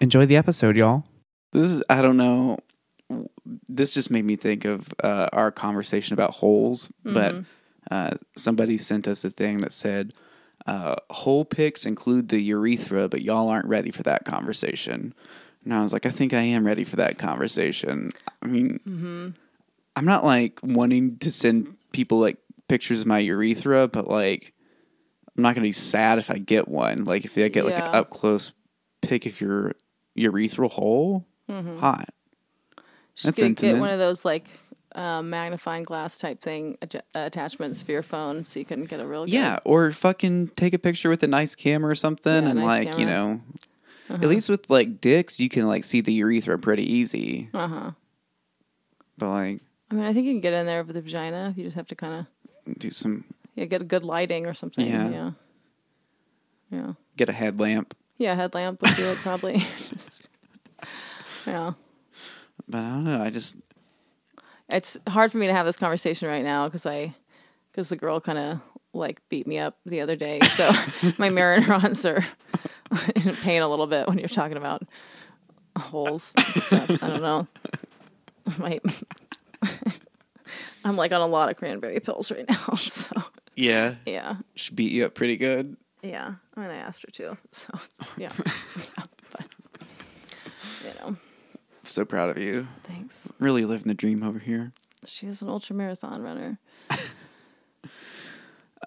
[0.00, 1.04] Enjoy the episode, y'all.
[1.52, 2.58] This is, I don't know.
[3.68, 7.34] This just made me think of uh, our conversation about holes, but
[7.90, 10.12] uh, somebody sent us a thing that said,
[10.66, 15.12] uh, hole pics include the urethra, but y'all aren't ready for that conversation.
[15.64, 18.12] And I was like, I think I am ready for that conversation.
[18.42, 19.34] I mean,
[19.96, 24.54] I'm not like wanting to send people like pictures of my urethra, but like,
[25.36, 27.04] I'm not going to be sad if I get one.
[27.04, 27.90] Like, if I get like an Yeah.
[28.00, 28.52] up close
[29.02, 29.74] pic of your
[30.18, 32.08] urethral hole, hot.
[33.24, 34.46] That's get, get one of those like
[34.94, 39.06] um, magnifying glass type thing adj- attachments for your phone so you can get a
[39.06, 42.50] real good- Yeah, or fucking take a picture with a nice camera or something, Yeah,
[42.50, 43.06] and nice like you camera.
[43.14, 43.40] know,
[44.10, 47.50] at least with like dicks, you can like see the urethra pretty easy.
[47.54, 47.90] Uh-huh.
[49.18, 51.52] But like, I mean, I think you can get in there with the vagina.
[51.56, 52.26] You just have to kind
[52.66, 53.24] of do some
[53.56, 54.86] Yeah, get a good lighting or something.
[54.86, 55.08] Yeah.
[55.10, 55.30] Yeah.
[56.70, 56.92] Yeah.
[57.16, 57.96] get a headlamp.
[58.18, 59.58] Yeah, headlamp would do it probably.
[59.88, 60.28] Just-
[61.46, 61.72] yeah.
[62.68, 63.20] But I don't know.
[63.22, 63.56] I just
[64.72, 67.14] It's hard for me to have this conversation right now because I,
[67.72, 68.60] because the girl kind of
[68.92, 70.38] like beat me up the other day.
[70.40, 70.70] So
[71.18, 72.24] my mirror neurons are
[73.16, 74.82] in pain a little bit when you're talking about
[75.76, 76.32] holes.
[76.38, 77.02] stuff.
[77.02, 77.48] I don't know.
[78.58, 78.78] My,
[80.84, 82.74] I'm like on a lot of cranberry pills right now.
[82.76, 83.14] So
[83.56, 85.76] yeah, yeah, she beat you up pretty good.
[86.02, 86.34] yeah.
[86.56, 87.36] I mean, I asked her to.
[87.52, 88.32] So it's, yeah.
[88.36, 89.04] yeah.
[89.32, 89.46] But,
[90.84, 91.16] you know,
[91.84, 92.66] So proud of you.
[92.84, 93.28] thanks.
[93.38, 94.72] Really living the dream over here.
[95.04, 96.58] She is an ultra marathon runner.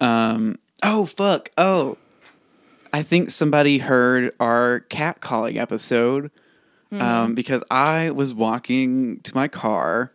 [0.01, 0.57] Um.
[0.81, 1.49] Oh fuck.
[1.57, 1.97] Oh,
[2.91, 6.31] I think somebody heard our cat calling episode.
[6.91, 10.11] Um, because I was walking to my car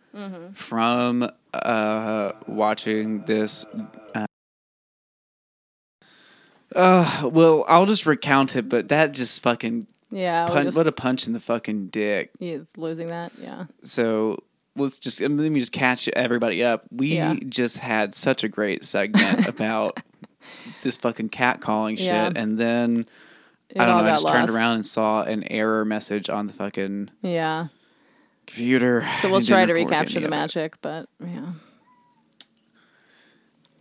[0.53, 3.65] from uh watching this.
[4.15, 4.25] Uh,
[6.75, 10.47] uh, well, I'll just recount it, but that just fucking Yeah.
[10.47, 12.31] punch, just- what a punch in the fucking dick.
[12.39, 13.31] He's losing that.
[13.41, 13.65] Yeah.
[13.81, 14.43] So
[14.75, 16.85] let's just let me just catch everybody up.
[16.91, 17.35] We Yeah.
[17.47, 19.99] just had such a great segment about
[20.83, 22.31] this fucking cat calling shit, Yeah.
[22.35, 23.05] and then
[23.69, 24.09] It I don't know.
[24.09, 27.67] I just turned around and saw an error message on the fucking Yeah.
[28.49, 29.05] Computer.
[29.21, 30.29] So we'll try to recapture the it.
[30.31, 31.51] magic, but yeah.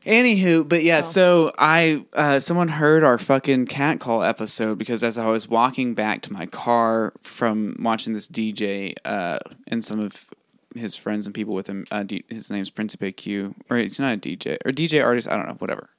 [0.07, 1.03] Anywho, but yeah, Oh.
[1.03, 5.93] so I uh, someone heard our fucking cat call episode because as I was walking
[5.95, 10.27] back to my car from watching this DJ uh, and some of
[10.75, 14.15] his friends and people with him, uh, D- his name's Principe Q, or he's not
[14.15, 15.91] a DJ or DJ artist, I don't know, whatever.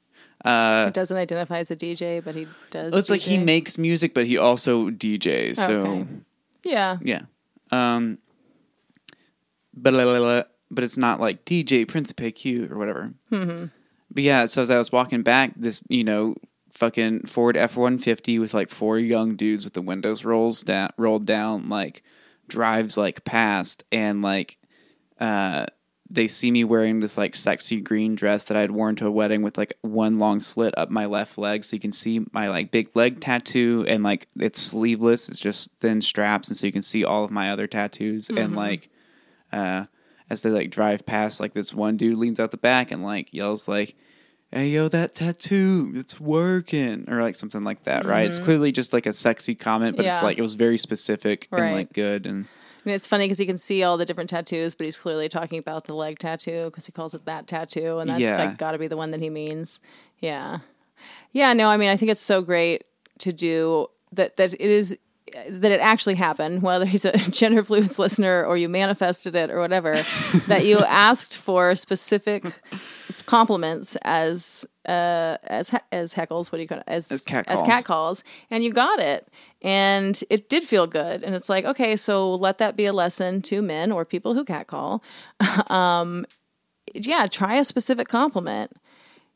[0.44, 2.96] Uh, He doesn't identify as a DJ, but he does.
[2.96, 5.58] it's like he makes music, but he also DJs.
[5.58, 6.06] So Okay.
[6.64, 6.98] Yeah.
[7.04, 7.22] yeah,
[7.72, 8.18] um,
[9.82, 13.14] but but it's not like DJ Principe Q or whatever.
[13.32, 13.66] Mm-hmm.
[14.12, 16.36] But yeah, so as I was walking back, this you know
[16.72, 20.90] fucking Ford F one fifty with like four young dudes with the windows rolls down
[20.98, 22.04] rolled down like
[22.48, 24.58] drives like past and like
[25.20, 25.66] uh
[26.12, 29.44] they see me wearing this like sexy green dress that I'd worn to a wedding
[29.44, 32.72] with like one long slit up my left leg so you can see my like
[32.72, 36.82] big leg tattoo and like it's sleeveless it's just thin straps and so you can
[36.82, 38.90] see all of my other tattoos and like
[39.52, 39.86] uh
[40.30, 43.34] as they like drive past like this one dude leans out the back and like
[43.34, 43.96] yells like
[44.52, 48.94] hey yo that tattoo it's working or like something like that right it's clearly just
[48.94, 50.26] like a sexy comment but it's Mm-hmm.
[50.26, 52.46] Like it was very specific and like good and
[52.86, 55.60] And it's funny because you can see all the different tattoos, but he's clearly talking
[55.60, 58.38] about the leg tattoo because he calls it that tattoo, and that's Yeah.
[58.38, 59.80] like got to be the one that he means.
[60.20, 60.60] Yeah,
[61.34, 61.52] yeah.
[61.54, 62.86] No, I mean, I think it's so great
[63.20, 64.38] to do that.
[64.38, 64.98] That it is
[65.50, 69.60] that it actually happened, whether he's a gender fluids listener or you manifested it or
[69.60, 70.04] whatever.
[70.48, 72.46] that you asked for specific
[73.26, 77.60] compliments as uh as as heckles what do you call it as As cat as
[77.60, 77.68] calls.
[77.68, 79.28] cat calls and you got it
[79.62, 83.44] and it did feel good and it's like okay so let that be a lesson
[83.44, 85.04] to men or people who catcall
[85.70, 86.26] um
[86.96, 88.72] yeah try a specific compliment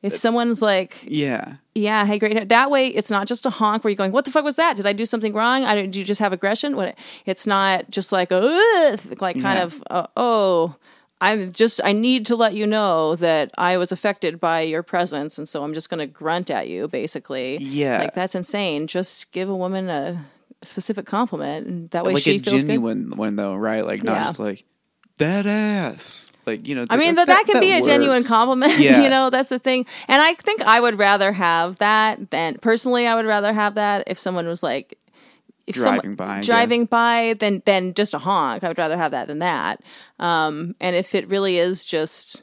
[0.03, 1.55] if someone's like yeah.
[1.73, 4.31] Yeah hey great that way it's not just a honk where you're going what the
[4.31, 4.75] fuck was that?
[4.75, 5.63] Did i do something wrong?
[5.63, 6.75] I did you just have aggression?
[6.75, 9.63] What it's not just like "Ugh," like kind Yeah.
[9.63, 10.75] of uh, oh
[11.21, 15.37] i'm just i need to let you know that i was affected by your presence
[15.37, 17.57] and so i'm just going to grunt at you basically.
[17.63, 17.99] Yeah.
[17.99, 18.87] like that's insane.
[18.87, 20.23] Just give a woman a
[20.63, 22.67] specific compliment and that way like she a feels good.
[22.73, 23.85] genuine one though right?
[23.85, 24.23] Like not Yeah.
[24.25, 24.65] just like
[25.23, 28.23] that ass like you know I like, mean, oh, that, that can be a genuine
[28.23, 28.73] compliment.
[28.83, 29.03] Yeah.
[29.03, 29.85] you know, that's the thing.
[30.07, 34.03] And I think I would rather have that than personally, I would rather have that
[34.07, 34.97] if someone was like,
[35.67, 38.63] if Driving someone, by, driving by, than than just a honk.
[38.63, 39.81] I would rather have that than that.
[40.19, 42.41] Um, and if it really is just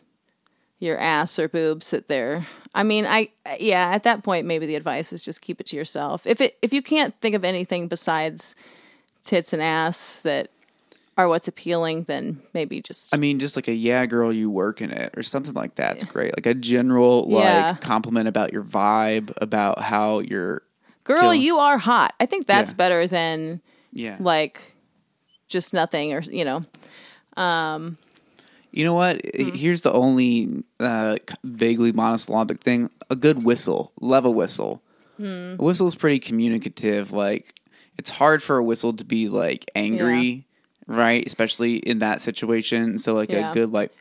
[0.79, 4.77] your ass or boobs that they're, I mean, I yeah, at that point, maybe the
[4.77, 6.27] advice is just keep it to yourself.
[6.27, 8.57] If it if you can't think of anything besides
[9.25, 10.51] tits and ass that
[11.21, 14.81] are what's appealing, then maybe just I mean, just like a yeah, girl, you work
[14.81, 16.37] in it, or something like that's great.
[16.37, 17.71] Like a general Yeah.
[17.73, 20.63] like compliment about your vibe, about how you're
[21.05, 22.77] girl kill- you are hot i think that's Yeah.
[22.77, 23.61] better than
[23.93, 24.17] yeah.
[24.21, 24.61] like
[25.49, 26.65] just nothing or you know
[28.73, 29.17] You know what?
[29.25, 29.57] Mm-hmm.
[29.57, 34.81] Here's the only uh, vaguely monosyllabic thing: a good whistle, love a whistle.
[35.17, 35.57] Hmm.
[35.59, 37.11] A whistle is pretty communicative.
[37.13, 37.55] Like
[37.99, 40.47] it's hard for a whistle to be like angry,
[40.90, 41.24] right?
[41.26, 42.98] Especially in that situation.
[42.98, 43.50] So like Yeah.
[43.50, 43.92] a good like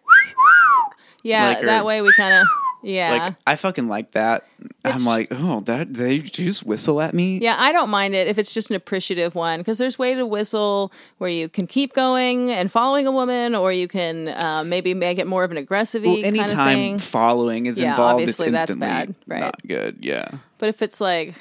[1.24, 2.48] yeah Like, or- that way we kind of
[2.82, 3.12] Yeah.
[3.12, 4.46] Like I fucking like that.
[4.86, 7.38] It's- I'm like, oh, that they just whistle at me.
[7.42, 10.26] Yeah, I don't mind it if it's just an appreciative one because there's way to
[10.26, 14.94] whistle where you can keep going and following a woman, or you can uh, maybe
[14.94, 17.00] make it more of an aggressive Well, kind of thing.
[17.00, 19.42] following is Yeah, involved, it's obviously that's bad, right.
[19.42, 19.98] not good.
[20.00, 20.30] Yeah.
[20.58, 21.34] But if it's like,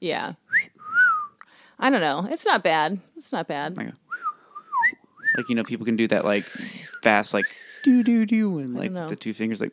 [0.00, 0.32] yeah,
[1.78, 2.98] I don't know, it's not bad.
[3.16, 3.76] It's not bad.
[3.76, 3.92] Like,
[5.36, 6.44] like you know, people can do that like
[7.02, 7.46] fast, like
[7.82, 9.08] do do do, and like know.
[9.08, 9.72] the two fingers, like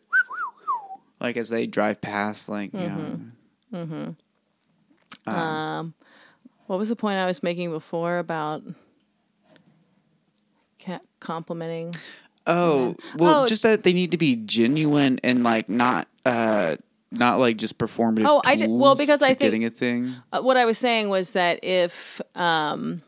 [1.20, 3.94] like as they drive past, like you Mm-hmm.
[3.96, 4.16] know.
[5.28, 5.94] Um,
[6.68, 8.64] what was the point I was making before about
[11.20, 11.94] complimenting?
[12.48, 16.78] Oh well, Oh, just that they need to be genuine and like not uh
[17.12, 18.26] not like just performative.
[18.26, 20.16] Oh, I ju- well, because I think- getting a thing.
[20.32, 23.02] Uh, what I was saying was that if, um,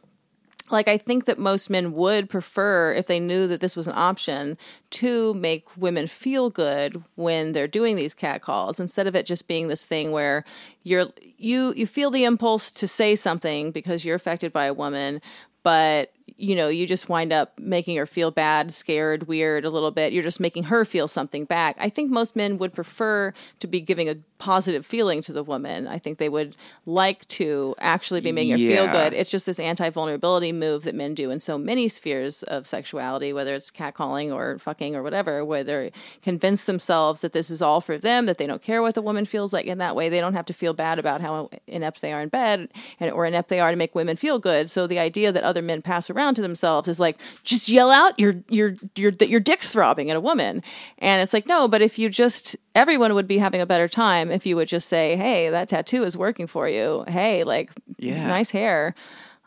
[0.71, 3.93] like, I think that most men would prefer if they knew that this was an
[3.95, 4.57] option
[4.91, 9.47] to make women feel good when they're doing these cat calls instead of it just
[9.47, 10.43] being this thing where
[10.83, 11.07] you're
[11.37, 15.21] you you feel the impulse to say something because you're affected by a woman,
[15.63, 19.91] but you know you just wind up making her feel bad, scared, weird a little
[19.91, 20.13] bit.
[20.13, 21.75] You're just making her feel something back.
[21.79, 25.87] I think most men would prefer to be giving a positive feeling to the woman.
[25.87, 26.55] I think they would
[26.87, 29.13] like to actually be making her feel good.
[29.13, 33.53] It's just this anti-vulnerability move that men do in so many spheres of sexuality, whether
[33.53, 35.91] it's catcalling or fucking or whatever, where they
[36.23, 39.25] convince themselves that this is all for them, that they don't care what the woman
[39.25, 40.09] feels like in that way.
[40.09, 43.27] They don't have to feel bad about how inept they are in bed and or
[43.27, 44.71] inept they are to make women feel good.
[44.71, 48.19] So the idea that other men pass around to themselves is like, just yell out
[48.19, 50.61] your your your that your dick's throbbing at a woman.
[50.99, 54.29] And it's like, no, but if you just everyone would be having a better time
[54.31, 57.03] if you would just say, Hey, that tattoo is working for you.
[57.07, 58.25] Hey, like Yeah.
[58.27, 58.93] nice hair.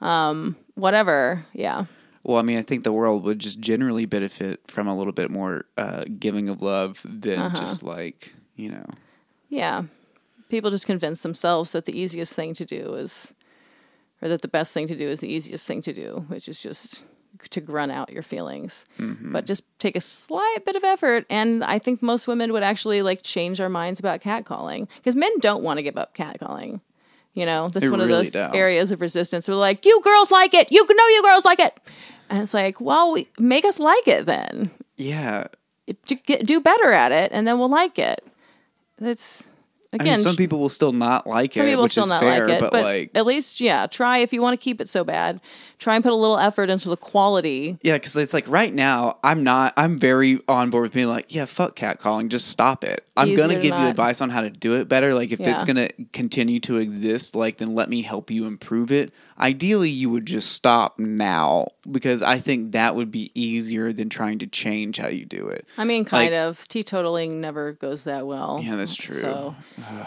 [0.01, 1.45] Um, whatever.
[1.53, 1.87] Yeah.
[2.25, 5.31] Well, I mean, I think the world would just generally benefit from a little bit
[5.31, 7.59] more uh, giving of love than Uh-huh.
[7.61, 8.87] just like you know.
[9.49, 9.85] Yeah.
[10.49, 13.35] People just convince themselves that the easiest thing to do is,
[14.25, 16.59] or that the best thing to do is the easiest thing to do, which is
[16.59, 17.05] just
[17.51, 18.87] to grunt out your feelings.
[18.99, 19.33] Mm-hmm.
[19.33, 21.27] But just take a slight bit of effort.
[21.29, 25.39] And I think most women would actually like change our minds about catcalling because men
[25.41, 26.81] don't want to give up catcalling.
[27.35, 28.55] You know, that's They one of those don't.
[28.55, 29.49] areas of resistance.
[29.49, 30.73] We're like, you girls like it.
[30.73, 31.79] You know, you girls like it.
[32.31, 34.71] And it's like, well, we, make us like it then.
[34.97, 35.49] Yeah,
[36.07, 38.25] Do, get, do better at it, and then we'll like it.
[38.99, 39.49] That's
[40.01, 42.21] I mean, some people will still not like Some it, people which still is not
[42.21, 44.81] fair, like it, but, but, like, at least, yeah, try if you want to keep
[44.81, 45.41] it so bad.
[45.79, 47.79] Try and put a little effort into the quality.
[47.83, 49.75] yeah, because it's like right now, I'm not.
[49.77, 53.09] I'm very on board with being like, yeah, fuck catcalling, just stop it.
[53.17, 55.15] I'm Easier gonna to give you advice on how to do it better.
[55.15, 59.13] Like, if it's gonna continue to exist, like, then let me help you improve it.
[59.39, 64.39] Ideally, you would just stop now because I think that would be easier than trying
[64.39, 65.67] to change how you do it.
[65.77, 66.59] I mean, kind Like- of.
[66.69, 68.61] Teetotaling never goes that well.
[68.63, 69.21] Yeah, that's true.
[69.21, 69.57] So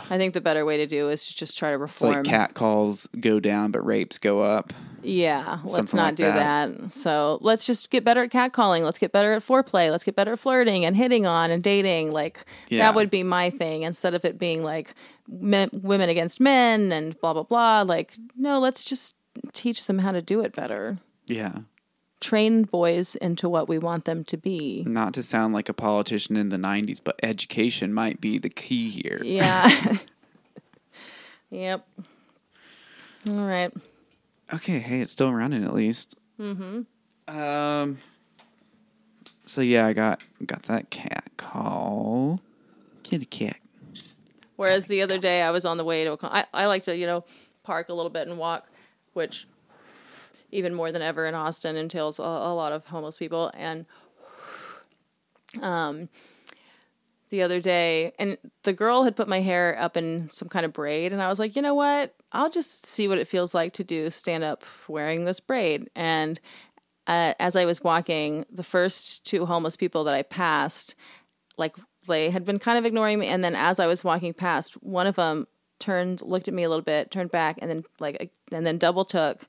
[0.09, 2.53] I think the better way to do is to just try to It's like cat
[2.53, 4.71] calls go down, but rapes go up.
[5.03, 6.77] Yeah, let's Something not like do that.
[6.77, 6.93] that.
[6.95, 8.83] So let's just get better at catcalling.
[8.83, 9.91] Let's get better at foreplay.
[9.91, 12.11] Let's get better at flirting and hitting on and dating.
[12.11, 12.79] Like Yeah.
[12.79, 14.93] that would be my thing instead of it being like
[15.27, 17.81] men, women against men and blah blah blah.
[17.83, 19.15] Like no, let's just
[19.53, 20.97] teach them how to do it better.
[21.25, 21.59] Yeah.
[22.19, 24.83] train boys into what we want them to be.
[24.87, 28.89] Not to sound like a politician in the 90s, but education might be the key
[28.89, 29.21] here.
[29.23, 29.69] Yeah.
[31.51, 31.87] yep.
[33.29, 33.71] All right.
[34.53, 36.15] Okay, hey, it's still running at least.
[36.39, 37.37] Mm-hmm.
[37.37, 37.97] Um.
[39.45, 42.41] So yeah, I got got that cat call.
[43.03, 43.57] Kitty cat.
[44.55, 46.83] Whereas the other day I was on the way to a con- I, I like
[46.83, 47.23] to, you know,
[47.63, 48.67] park a little bit and walk,
[49.13, 49.47] which
[50.51, 53.51] even more than ever in Austin entails a, a lot of homeless people.
[53.53, 53.85] And
[55.61, 56.09] um,
[57.29, 60.73] the other day, and the girl had put my hair up in some kind of
[60.73, 62.15] braid, and I was like, you know what?
[62.31, 65.89] I'll just see what it feels like to do stand up wearing this braid.
[65.95, 66.39] And
[67.07, 70.95] uh, as I was walking, the first two homeless people that I passed,
[71.57, 71.75] like
[72.07, 75.07] they had been kind of ignoring me, and then as I was walking past, one
[75.07, 75.47] of them
[75.79, 79.05] turned, looked at me a little bit, turned back, and then like, and then double
[79.05, 79.47] took,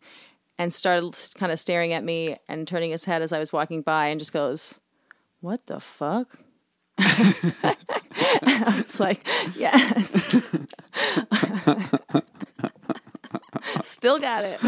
[0.58, 3.82] and started kind of staring at me and turning his head as I was walking
[3.82, 4.80] by, and just goes,
[5.40, 6.38] "What the fuck."
[8.42, 10.36] I was like, yes.
[13.82, 14.60] Still got it.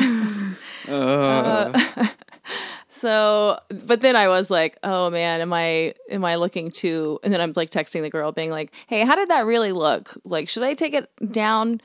[0.88, 2.06] Uh,
[2.88, 7.18] so, but then I was like, oh man, am I am I looking too?
[7.22, 10.16] And then I'm like texting the girl, being like, hey, how did that really look?
[10.24, 11.80] Like, should I take it down?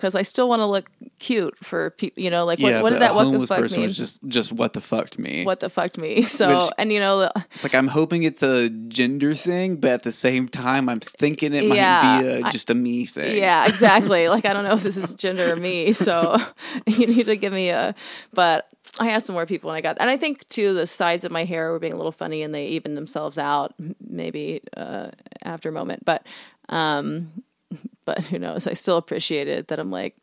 [0.00, 2.22] Because I still want to look cute for people.
[2.22, 3.88] You know, like what, yeah, what did that what the fuck person mean?
[3.88, 5.44] was just just what the fucked me.
[5.44, 6.22] what the fucked me?
[6.40, 10.02] So Which- and you know, It's like I'm hoping it's a gender thing, but at
[10.04, 13.36] the same time, I'm thinking it might be a, just a me thing.
[13.36, 14.28] yeah, exactly.
[14.28, 16.38] like I don't know if this is gender or me, so
[16.86, 17.94] you need to give me a.
[18.32, 21.24] But I asked some more people and I got, and I think too the sides
[21.24, 23.74] of my hair were being a little funny and they evened themselves out
[24.08, 25.10] maybe uh,
[25.42, 26.26] after a moment, but
[26.70, 27.30] um,
[28.04, 28.66] but who knows?
[28.66, 30.16] I still appreciate it that I'm like,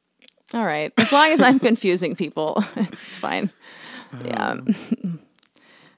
[0.53, 3.51] all right, as long as I'm confusing people, it's fine.
[4.23, 4.55] Yeah,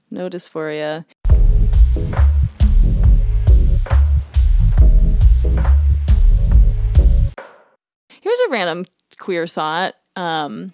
[0.09, 1.05] no dysphoria.
[8.21, 8.85] Here's a random
[9.19, 9.93] queer thought.
[10.15, 10.73] Um,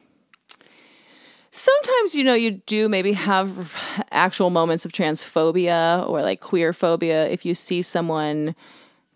[1.51, 3.73] sometimes, you know, you do maybe have
[4.11, 8.55] actual moments of transphobia or like queer phobia if you see someone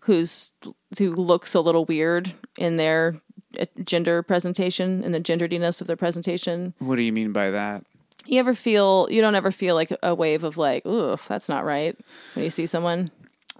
[0.00, 0.52] who's
[0.98, 3.16] who looks a little weird in their
[3.58, 6.74] uh, gender presentation in the genderiness of their presentation.
[6.78, 7.84] What do you mean by that?
[8.26, 11.64] You ever feel you don't ever feel like a wave of like, ooh, that's not
[11.64, 11.96] right
[12.34, 13.08] when you see someone.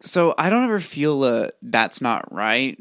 [0.01, 2.78] So I don't ever feel uh, that's not right,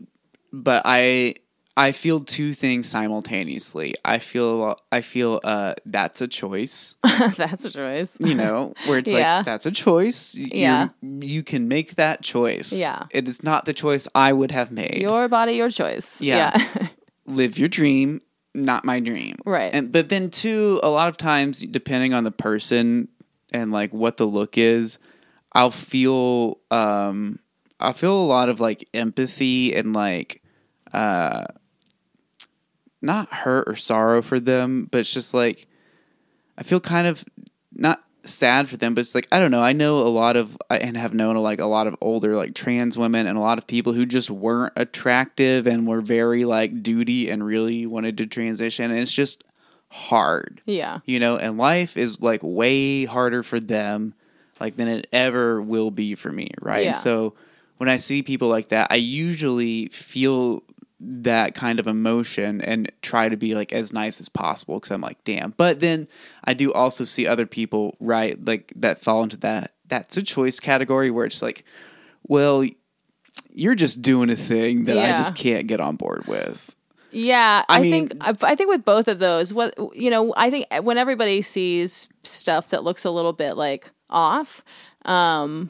[0.53, 1.35] but I
[1.79, 3.95] I feel two things simultaneously.
[4.03, 6.95] I feel I feel uh, that's a choice.
[7.37, 8.17] that's a choice.
[8.19, 9.37] you know, where it's Yeah.
[9.37, 10.35] like that's a choice.
[10.35, 10.89] You- Yeah.
[11.01, 12.73] you can make that choice.
[12.73, 13.05] Yeah.
[13.11, 14.99] it is not the choice I would have made.
[15.01, 16.21] Your body, your choice.
[16.21, 16.51] Yeah.
[16.75, 16.87] yeah.
[17.25, 18.21] Live your dream,
[18.53, 19.35] not my dream.
[19.45, 19.73] Right.
[19.73, 23.07] And but then too, a lot of times, depending on the person
[23.53, 24.99] and like what the look is,
[25.53, 27.39] I'll feel um
[27.79, 30.41] I feel a lot of like empathy and like
[30.93, 31.45] uh
[33.01, 35.67] not hurt or sorrow for them, but it's just like
[36.57, 37.23] I feel kind of
[37.73, 39.63] not sad for them, but it's like I don't know.
[39.63, 42.97] I know a lot of and have known like a lot of older like trans
[42.97, 47.29] women and a lot of people who just weren't attractive and were very like duty
[47.29, 49.43] and really wanted to transition, and it's just
[49.89, 50.99] hard, yeah.
[51.05, 51.37] you know.
[51.37, 54.13] And life is like way harder for them,
[54.59, 56.83] like than it ever will be for me, right?
[56.83, 56.87] Yeah.
[56.89, 57.33] And so
[57.77, 60.63] when I see people like that, I usually feel
[60.99, 65.01] that kind of emotion and try to be like as nice as possible because I'm
[65.01, 65.53] like, damn.
[65.55, 66.07] But then
[66.43, 70.59] I do also see other people, right, like that fall into that that's a choice
[70.59, 71.63] category where it's like,
[72.27, 72.63] well,
[73.51, 76.75] you're just doing a thing that I just can't get on board with.
[77.11, 80.33] Yeah, I I, mean- think I, I think with both of those, what you know,
[80.37, 84.63] I think when everybody sees stuff that looks a little bit like off,
[85.05, 85.69] um,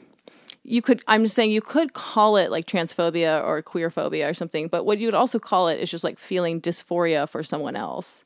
[0.62, 1.02] you could.
[1.06, 4.84] I'm just saying you could call it like transphobia or queer phobia or something, but
[4.84, 8.24] what you would also call it is just like feeling dysphoria for someone else.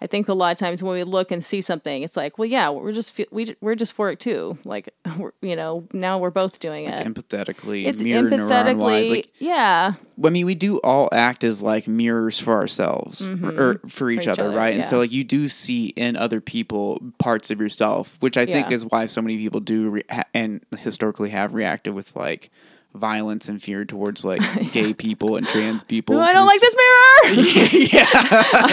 [0.00, 2.46] I think a lot of times when we look and see something, it's like, well,
[2.46, 4.56] yeah, we're just we we're dysphoric too.
[4.64, 7.06] Like, we're, you know, now we're both doing it.
[7.06, 9.94] Empathetically, it's mirror wise, empathetically, like yeah,
[10.24, 13.88] I mean, we do all act as like mirrors for ourselves or mm-hmm.
[13.88, 14.74] for each, each other, other, right?
[14.74, 18.68] And so, like, you do see in other people parts of yourself, which I think
[18.68, 18.76] Yeah.
[18.76, 22.50] is why so many people do re- ha- and historically have reacted with like
[22.94, 24.40] violence and fear towards like
[24.72, 26.20] gay people and trans people.
[26.20, 26.87] I don't like this mirror.
[27.24, 28.06] yeah,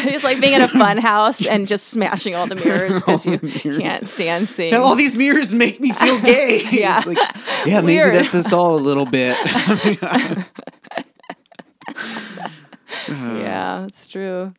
[0.07, 3.39] it's like being in a fun house and just smashing all the mirrors because you
[3.41, 3.77] mirrors.
[3.77, 4.73] can't stand seeing.
[4.73, 6.63] all these mirrors make me feel gay.
[6.71, 7.03] Yeah.
[7.05, 7.17] Like,
[7.65, 8.13] yeah, maybe Weird.
[8.15, 9.37] that's us all a little bit.
[13.09, 14.53] yeah, it's true.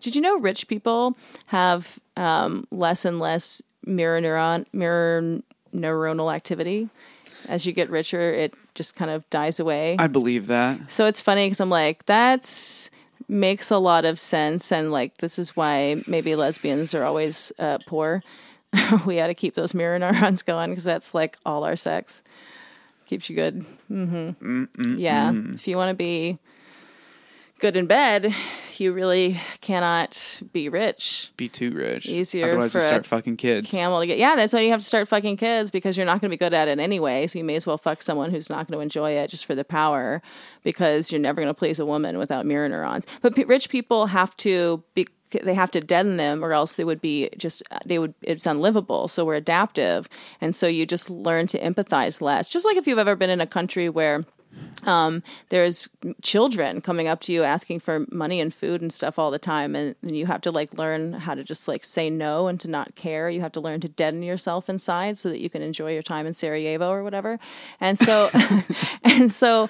[0.00, 5.40] Did you know rich people have um, less and less mirror neuron mirror
[5.74, 6.88] neuronal activity?
[7.46, 9.96] As you get richer, it just kind of dies away.
[9.98, 10.90] I believe that.
[10.90, 12.90] So it's funny because I'm like, that's
[13.28, 17.78] makes a lot of sense, and like this is why maybe lesbians are always uh,
[17.86, 18.22] poor.
[19.06, 22.22] we got to keep those mirror neurons going because that's like all our sex
[23.06, 23.64] keeps you good.
[23.88, 24.64] hmm
[24.96, 26.38] yeah, if you want to be
[27.60, 28.34] good in bed,
[28.80, 31.32] you really cannot be rich.
[31.36, 32.06] Be too rich.
[32.06, 33.70] Easier Otherwise, you for a start fucking kids.
[33.70, 36.20] Camel to get yeah, that's why you have to start fucking kids because you're not
[36.20, 37.26] going to be good at it anyway.
[37.26, 39.54] So you may as well fuck someone who's not going to enjoy it just for
[39.54, 40.22] the power
[40.62, 43.06] because you're never going to please a woman without mirror neurons.
[43.22, 45.06] But p- rich people have to be
[45.42, 49.08] they have to deaden them or else they would be just they would it's unlivable
[49.08, 50.08] so we're adaptive
[50.40, 53.40] and so you just learn to empathize less just like if you've ever been in
[53.40, 54.24] a country where
[54.86, 55.88] um, there's
[56.22, 59.74] children coming up to you asking for money and food and stuff all the time
[59.74, 62.68] and, and you have to like learn how to just like say no and to
[62.68, 63.30] not care.
[63.30, 66.26] You have to learn to deaden yourself inside so that you can enjoy your time
[66.26, 67.38] in sarajevo or whatever.
[67.80, 68.30] And so
[69.04, 69.68] and so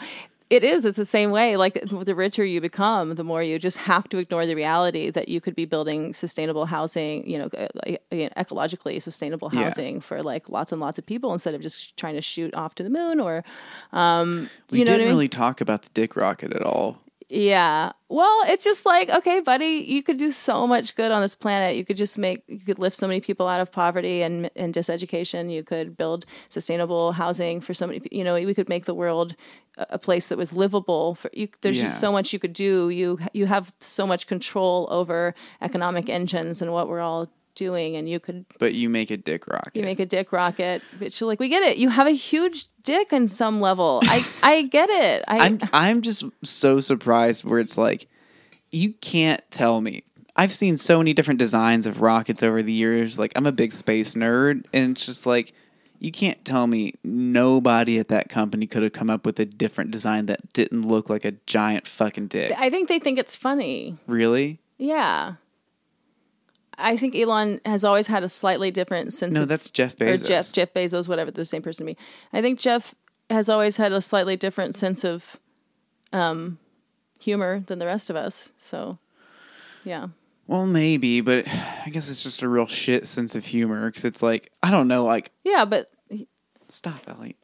[0.51, 0.84] It is.
[0.84, 1.57] It's the same way.
[1.57, 5.28] Like the richer you become, the more you just have to ignore the reality that
[5.28, 7.97] you could be building sustainable housing, you know, uh, uh,
[8.36, 9.64] ecologically sustainable Yeah.
[9.64, 12.74] housing for like lots and lots of people instead of just trying to shoot off
[12.76, 13.42] to the moon or,
[13.92, 15.14] um, We you know didn't I mean?
[15.16, 16.99] really talk about the dick rocket at all.
[17.35, 17.93] Yeah.
[18.09, 21.74] Well, it's just like, okay, buddy, you could do so much good on this planet.
[21.74, 24.72] You could just make, you could lift so many people out of poverty and, and
[24.72, 25.51] diseducation.
[25.53, 29.35] You could build sustainable housing for so many, you know, we could make the world
[29.76, 31.49] a place that was livable for you.
[31.62, 31.85] There's Yeah.
[31.87, 32.89] just so much you could do.
[32.91, 37.97] You, you have so much control over economic engines and what we're all doing.
[37.97, 39.74] And you could, But you make a dick rocket.
[39.74, 40.82] you make a dick rocket.
[41.01, 41.78] Bitch, like, we get it.
[41.78, 44.01] You have a huge dick on some level.
[44.05, 45.24] I, I get it.
[45.26, 48.07] I, I'm I'm just so surprised where it's like
[48.70, 50.05] you can't tell me.
[50.37, 53.18] I've seen so many different designs of rockets over the years.
[53.18, 55.53] Like I'm a big space nerd and it's just like
[56.01, 59.91] you can't tell me nobody at that company could have come up with a different
[59.91, 62.53] design that didn't look like a giant fucking dick.
[62.59, 63.97] I think they think it's funny.
[64.07, 64.59] Really?
[64.76, 65.35] Yeah.
[66.79, 70.07] I think Elon has always had a slightly different sense No, of that's Jeff or
[70.07, 70.27] Bezos.
[70.27, 71.97] Jeff Jeff Bezos, whatever, the same person to me.
[72.33, 72.95] I think Jeff
[73.31, 75.39] has always had a slightly different sense of
[76.12, 76.59] um,
[77.18, 78.53] humor than the rest of us.
[78.59, 78.99] So,
[79.85, 80.09] yeah,
[80.47, 84.22] Well, maybe, but I guess it's just a real shit sense of humor because it's
[84.22, 85.91] like I don't know, like yeah, but
[86.68, 87.37] stop, Ellie.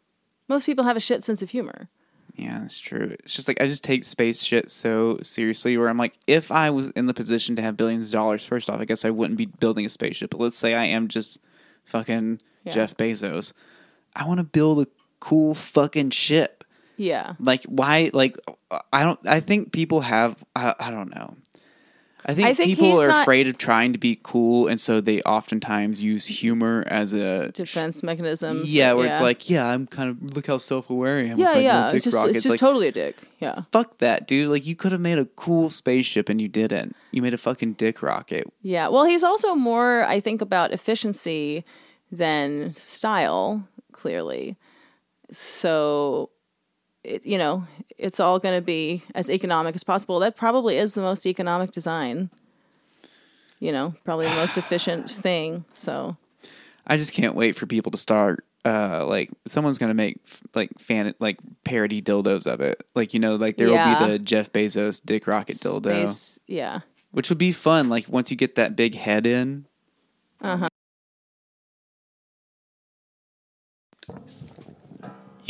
[0.48, 1.88] most people have a shit sense of humor.
[2.36, 3.16] Yeah, that's true.
[3.20, 5.76] It's just like I just take space shit so seriously.
[5.76, 8.70] Where I'm like, if I was in the position to have billions of dollars, first
[8.70, 10.30] off, I guess I wouldn't be building a spaceship.
[10.30, 11.40] But let's say I am just
[11.84, 12.72] fucking Yeah.
[12.72, 13.52] Jeff Bezos.
[14.14, 16.64] I want to build a cool fucking ship.
[16.96, 18.10] Yeah, Like why?
[18.12, 18.36] Like
[18.92, 19.18] I don't.
[19.26, 20.36] I think people have.
[20.54, 21.34] I, I don't know.
[22.26, 25.00] I think, I think people are not- afraid of trying to be cool, and so
[25.00, 28.62] they oftentimes use humor as a defense mechanism.
[28.66, 31.38] yeah, where it's like, yeah, I'm kind of look how self aware I am.
[31.38, 32.36] yeah, yeah, dick it's just rockets.
[32.36, 33.16] it's just like, totally a dick.
[33.40, 34.50] Yeah, fuck that, dude.
[34.50, 36.94] Like you could have made a cool spaceship and you didn't.
[37.10, 38.52] You made a fucking dick rocket.
[38.62, 38.88] Yeah.
[38.88, 41.64] Well, he's also more, I think, about efficiency
[42.12, 44.56] than style, clearly.
[45.32, 46.30] So,
[47.04, 47.64] it, you know,
[47.98, 50.18] it's all going to be as economic as possible.
[50.18, 52.30] That probably is the most economic design.
[53.58, 55.64] You know, probably the most efficient thing.
[55.72, 56.16] So,
[56.86, 58.44] I just can't wait for people to start.
[58.62, 62.86] Uh, like someone's gonna make f- like fan like parody dildos of it.
[62.94, 66.80] Like you know, like there will be the Jeff Bezos dick rocket dildo, yeah.
[67.10, 67.88] which would be fun.
[67.88, 69.66] Like once you get that big head in.
[70.42, 70.68] Uh-huh.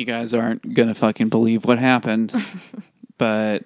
[0.00, 2.32] You guys aren't gonna fucking believe what happened,
[3.18, 3.64] but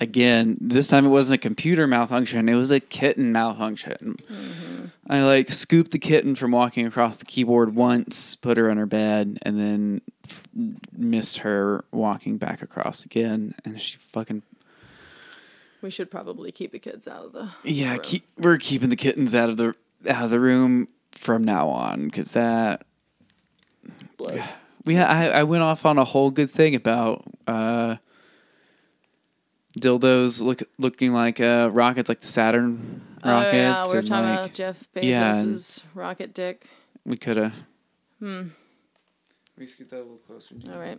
[0.00, 4.16] again, this time it wasn't a computer malfunction; it was a kitten malfunction.
[4.32, 4.84] Mm-hmm.
[5.10, 8.86] I like scooped the kitten from walking across the keyboard once, put her on her
[8.86, 10.44] bed, and then f-
[10.96, 14.42] missed her walking back across again, and she fucking
[15.82, 17.50] We should probably keep the kids out of the.
[17.62, 17.98] yeah.
[17.98, 19.74] Keep, we're keeping the kittens out of the
[20.08, 22.86] out of the room from now on because that
[24.16, 24.40] blows.
[24.84, 27.96] we ha- I, I went off on a whole good thing about uh,
[29.78, 33.54] dildos look looking like uh, rockets, like the Saturn rockets.
[33.54, 36.66] Oh, yeah, we were and, talking like, about Jeff yeah, Bezos's rocket dick.
[37.04, 37.54] We could have.
[38.18, 38.48] Hmm.
[39.56, 40.54] We scoot that a little closer.
[40.72, 40.98] All right.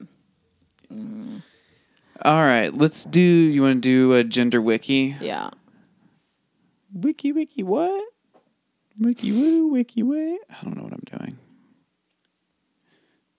[2.25, 3.21] All right, let's do.
[3.21, 5.15] You want to do a gender wiki?
[5.21, 5.51] Yeah.
[6.93, 8.03] Wiki, wiki, what?
[8.99, 10.41] Wiki, woo, wiki, what?
[10.49, 11.37] I don't know what I'm doing.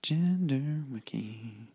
[0.01, 1.67] Gender wiki.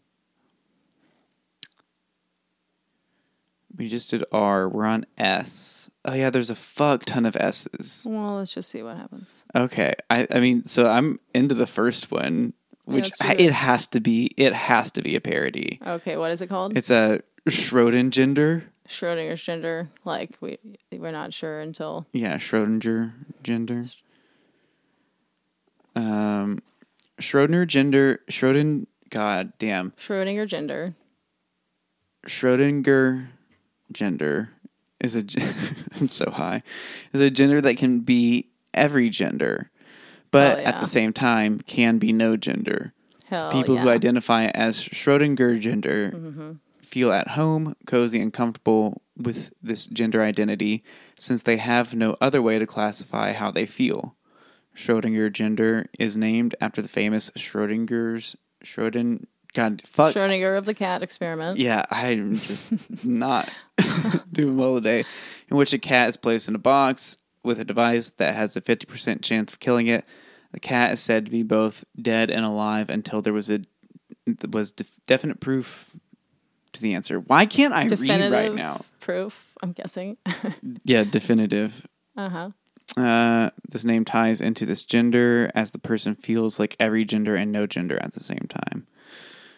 [3.76, 4.68] We just did R.
[4.68, 5.90] We're on S.
[6.04, 8.06] Oh yeah, there's a fuck ton of S's.
[8.08, 9.44] Well, let's just see what happens.
[9.54, 12.54] Okay, I I mean, so I'm into the first one,
[12.84, 13.52] which I, it.
[13.52, 14.30] has to be.
[14.36, 15.78] It has to be a parody.
[15.86, 16.76] Okay, what is it called?
[16.76, 18.10] It's a Schrodinger.
[18.10, 18.64] Gender.
[18.88, 19.90] Schrodinger's gender.
[20.04, 20.58] Like we
[20.92, 23.12] we're not sure until Yeah, Schrodinger
[23.42, 23.86] gender.
[25.94, 26.62] Um,
[27.20, 28.20] Schrodinger gender.
[28.30, 28.86] Schrodin.
[29.10, 29.92] God damn.
[29.92, 30.94] Schrodinger gender.
[32.26, 33.28] Schrodinger
[33.92, 34.50] gender
[35.00, 35.24] is a.
[36.00, 36.62] I'm so high.
[37.12, 39.70] Is a gender that can be every gender,
[40.30, 42.92] but Oh, at the same time can be no gender.
[43.26, 43.80] Hell People yeah.
[43.82, 46.52] who identify as Schrodinger gender Mm-hmm.
[46.82, 50.84] feel at home, cozy, and comfortable with this gender identity
[51.18, 54.15] since they have no other way to classify how they feel.
[54.76, 59.24] Schrodinger gender is named after the famous Schrodinger's Schrodin.
[59.54, 60.14] God, fuck.
[60.14, 61.58] Schrodinger of the cat experiment.
[61.58, 63.48] Yeah, I'm just not
[64.32, 65.04] doing well today.
[65.50, 68.60] In which a cat is placed in a box with a device that has a
[68.60, 70.04] 50% chance of killing it.
[70.52, 73.60] The cat is said to be both dead and alive until there was a
[74.50, 75.96] was def- definite proof
[76.72, 77.20] to the answer.
[77.20, 78.84] Why can't I Definitive read right now?
[79.00, 79.52] proof.
[79.62, 80.16] I'm guessing.
[80.84, 81.86] Yeah, definitive.
[82.16, 82.50] uh huh.
[82.96, 87.52] Uh, this name ties into this gender as the person feels like every gender and
[87.52, 88.86] no gender at the same time.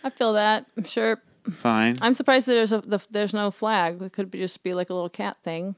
[0.02, 0.66] I feel that.
[0.76, 1.20] I'm sure.
[1.50, 1.96] Fine.
[2.00, 4.02] I'm surprised that there's a the, there's no flag.
[4.02, 5.76] It could be just be like a little cat thing.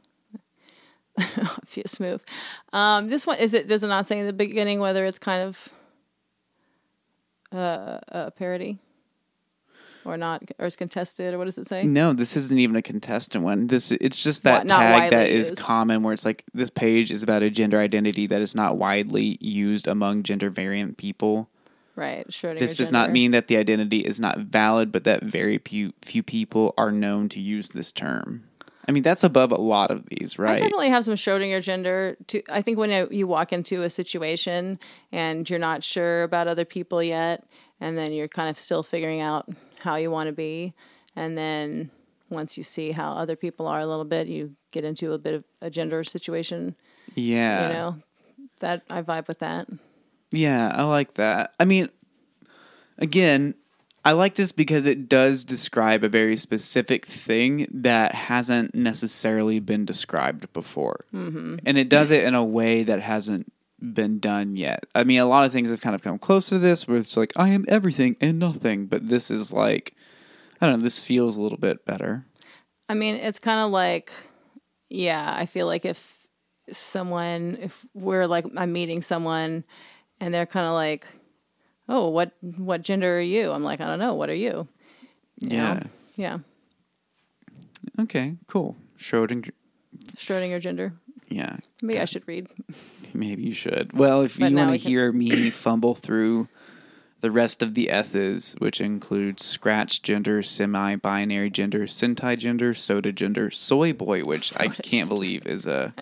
[1.18, 2.24] Obvious move.
[2.72, 3.66] Um, this one is it?
[3.66, 5.72] Does it not say in the beginning whether it's kind of
[7.52, 8.78] uh, a parody
[10.10, 11.84] or not, or it's contested, or what does it say?
[11.84, 13.66] No, this isn't even a contestant one.
[13.68, 15.60] This it's just that tag that is used.
[15.60, 19.38] common where it's like this page is about a gender identity that is not widely
[19.40, 21.48] used among gender variant people.
[21.96, 22.26] Right.
[22.28, 25.92] Schrodinger This does not mean that the identity is not valid, but that very few
[26.02, 28.44] few people are known to use this term.
[28.88, 30.54] I mean, that's above a lot of these, right?
[30.54, 32.16] I definitely have some Schrodinger gender.
[32.28, 34.78] To I think when you walk into a situation
[35.12, 37.44] and you're not sure about other people yet,
[37.80, 39.48] and then you're kind of still figuring out
[39.82, 40.74] how you want to be,
[41.16, 41.90] and then
[42.28, 45.34] once you see how other people are a little bit, you get into a bit
[45.34, 46.76] of a gender situation.
[47.14, 47.66] Yeah.
[47.66, 47.96] You know,
[48.60, 49.66] that I vibe with that.
[50.30, 51.54] Yeah, I like that.
[51.58, 51.88] I mean,
[52.98, 53.54] again,
[54.04, 59.84] I like this because it does describe a very specific thing that hasn't necessarily been
[59.84, 61.04] described before.
[61.12, 61.56] Mm-hmm.
[61.66, 64.84] And it does it in a way that hasn't been done yet.
[64.94, 67.16] I mean, a lot of things have kind of come close to this where it's
[67.16, 68.86] like, I am everything and nothing.
[68.86, 69.94] But this is like,
[70.60, 72.26] I don't know, this feels a little bit better.
[72.88, 74.12] I mean, it's kind of like,
[74.88, 76.16] yeah, I feel like if
[76.70, 79.64] someone, if we're like, I'm meeting someone
[80.20, 81.06] and they're kind of like,
[81.88, 83.50] oh, what, what gender are you?
[83.50, 84.14] I'm like, I don't know.
[84.14, 84.68] What are you?
[85.40, 85.74] You Yeah.
[85.74, 85.80] know?
[86.16, 86.38] Yeah.
[88.00, 88.76] Okay, cool.
[88.98, 89.50] Schrodinger.
[90.16, 90.92] Schrodinger gender.
[91.30, 92.48] Yeah, Maybe I should read.
[93.14, 93.92] Maybe you should.
[93.92, 96.48] Well, if But you now want we to can- hear me fumble through
[97.20, 103.12] the rest of the S's, which includes scratch gender, semi binary gender, Sentai gender, soda
[103.12, 105.94] gender, soy boy, which I Soda can't believe is a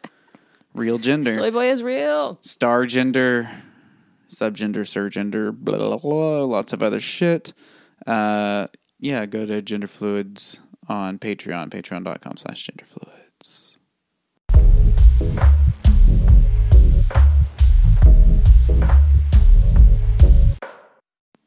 [0.75, 2.39] real gender, Soy boy is real.
[2.41, 3.51] star gender,
[4.31, 7.53] subgender, surgender, blah, blah, blah, lots of other shit.
[8.07, 8.69] Uh,
[9.01, 12.85] yeah, go to gender fluids on Patreon, patreon.com slash gender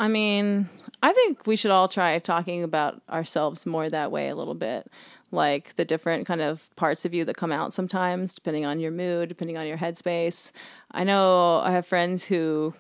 [0.02, 0.68] I mean,
[1.04, 4.92] I think we should all try talking about ourselves more that way a little bit.
[5.30, 8.90] Like the different kind of parts of you that come out sometimes, depending on your
[8.90, 10.54] mood, depending on your headspace.
[10.90, 12.74] I know I have friends who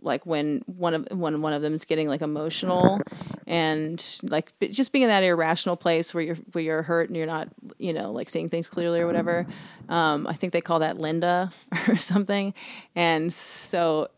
[0.00, 3.00] like when one of when one of them is getting like emotional
[3.48, 7.26] and like just being in that irrational place where you're where you're hurt and you're
[7.26, 7.48] not
[7.78, 9.46] you know like seeing things clearly or whatever
[9.88, 11.50] um, i think they call that linda
[11.88, 12.52] or something
[12.94, 14.08] and so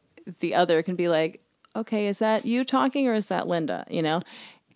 [0.41, 1.41] the other can be like
[1.77, 4.21] okay is that you talking or is that linda you know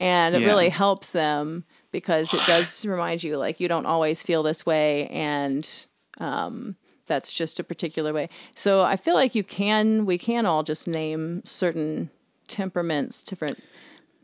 [0.01, 0.47] and it Yeah.
[0.47, 5.07] really helps them because it does remind you like you don't always feel this way
[5.09, 5.87] and
[6.19, 6.77] um,
[7.07, 8.29] that's just a particular way.
[8.55, 12.11] So I feel like you can, we can all just name certain
[12.47, 13.63] temperaments, different,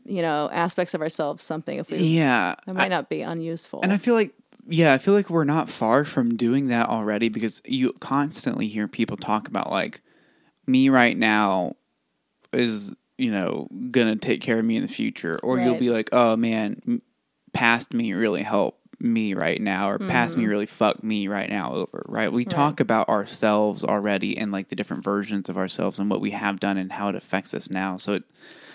[0.05, 2.55] you know, aspects of ourselves something if we, Yeah.
[2.67, 3.81] might not be unuseful.
[3.83, 4.33] And I feel like,
[4.67, 8.87] yeah, I feel like we're not far from doing that already because you constantly hear
[8.87, 10.01] people talk about like
[10.65, 11.76] me right now
[12.57, 16.09] is, you know, gonna take care of me in the future, or you'll be like,
[16.11, 17.01] oh man,
[17.53, 20.41] past me really helped me right now, or past Mm-hmm.
[20.41, 22.31] me really fucked me right now over, right?
[22.33, 26.31] We talk about ourselves already and like the different versions of ourselves and what we
[26.31, 27.97] have done and how it affects us now.
[27.97, 28.23] So it,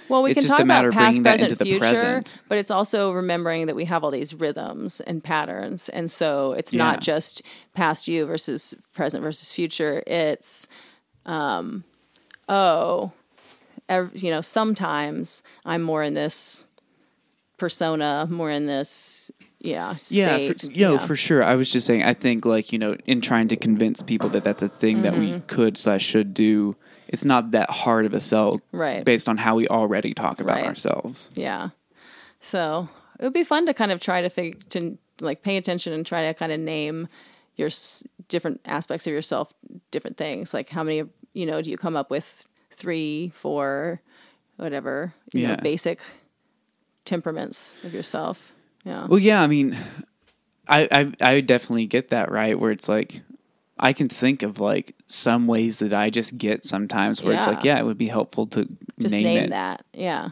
[0.09, 2.35] well, we it's can just talk a matter about past, present, into the future, present.
[2.49, 5.89] but it's also remembering that we have all these rhythms and patterns.
[5.89, 6.79] And so it's Yeah.
[6.79, 7.43] not just
[7.75, 10.03] past you versus present versus future.
[10.07, 10.69] It's,
[11.27, 11.83] um,
[12.49, 13.11] oh,
[13.89, 16.65] ev- you know, sometimes I'm more in this
[17.59, 19.31] persona, more in this,
[19.61, 20.61] yeah, Yeah, state.
[20.63, 21.45] for, yo, for sure.
[21.45, 22.03] I was just saying.
[22.03, 25.13] I think like you know, in trying to convince people that that's a thing that
[25.15, 25.35] Mm-hmm.
[25.35, 26.75] we could slash should do,
[27.09, 29.05] it's not that hard of a sell, Right.
[29.05, 30.67] Based on how we already talk about Right.
[30.67, 31.31] ourselves.
[31.35, 31.71] Yeah.
[32.41, 32.89] So
[33.21, 36.05] it would be fun to kind of try to fig- to like pay attention and
[36.05, 37.07] try to kind of name
[37.55, 39.53] your s- different aspects of yourself,
[39.93, 40.53] different things.
[40.53, 41.05] Like how many,
[41.35, 44.01] you know, do you come up with three, four,
[44.57, 45.57] whatever, you know, Yeah.
[45.61, 46.01] basic
[47.05, 48.53] temperaments of yourself.
[48.85, 49.07] Yeah.
[49.07, 49.43] Well, yeah.
[49.43, 49.77] I mean,
[50.69, 52.59] I I I definitely get that right.
[52.59, 53.23] Where it's like.
[53.81, 57.65] I can think of like some ways that I just get sometimes where it's like,
[57.65, 58.69] yeah, it would be helpful to
[59.01, 59.85] Just name, name, that.
[59.93, 60.29] Yeah.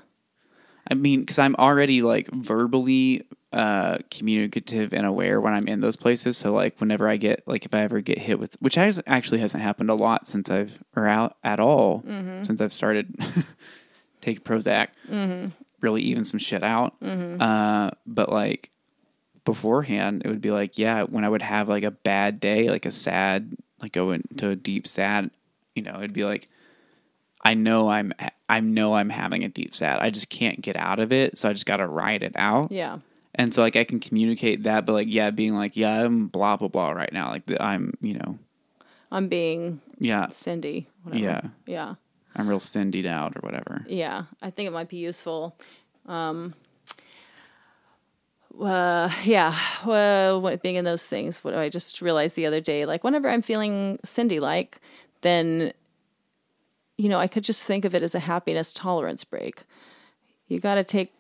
[0.88, 5.96] I mean, because I'm already like verbally uh, communicative and aware when I'm in those
[5.96, 6.36] places.
[6.36, 9.40] So like whenever I get like if I ever get hit with, which has, actually
[9.40, 12.02] hasn't happened a lot since I've or out at all
[12.44, 13.14] since I've started
[14.20, 14.88] taking Prozac.
[15.80, 16.98] really even some shit out.
[17.00, 17.40] Mm-hmm.
[17.40, 18.70] Uh, but like
[19.44, 22.86] beforehand, it would be like, yeah, when I would have like a bad day, like
[22.86, 25.30] a sad, like go into a deep sad,
[25.74, 26.48] you know, it'd be like,
[27.42, 28.12] I know I'm,
[28.48, 30.00] I know I'm having a deep sad.
[30.00, 32.70] I just can't get out of it, so I just got to ride it out.
[32.70, 32.98] Yeah.
[33.34, 36.56] And so like I can communicate that, but like yeah, being like yeah, I'm blah
[36.56, 37.30] blah blah right now.
[37.30, 38.38] Like I'm, you know,
[39.10, 40.88] I'm being yeah, Cindy.
[41.02, 41.22] Whatever.
[41.24, 41.94] yeah, Yeah.
[42.34, 43.84] I'm real cindied out or whatever.
[43.88, 45.56] Yeah, I think it might be useful.
[46.06, 46.54] Um,
[48.60, 52.86] uh, yeah, well, what, being in those things, what I just realized the other day,
[52.86, 54.80] like whenever I'm feeling Cindy like,
[55.22, 55.72] then,
[56.98, 59.64] you know, I could just think of it as a happiness tolerance break.
[60.48, 61.12] You got to take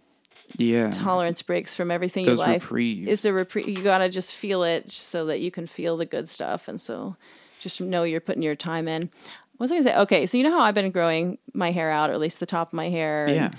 [0.56, 2.62] Yeah, tolerance breaks from everything those you like.
[2.62, 3.10] reprieves.
[3.10, 3.68] It's a reprieve.
[3.68, 6.68] You got to just feel it so that you can feel the good stuff.
[6.68, 7.16] And so
[7.60, 9.10] just know you're putting your time in.
[9.56, 9.96] What was I going to say?
[9.98, 12.46] Okay, so you know how I've been growing my hair out, or at least the
[12.46, 13.26] top of my hair.
[13.26, 13.50] and- yeah,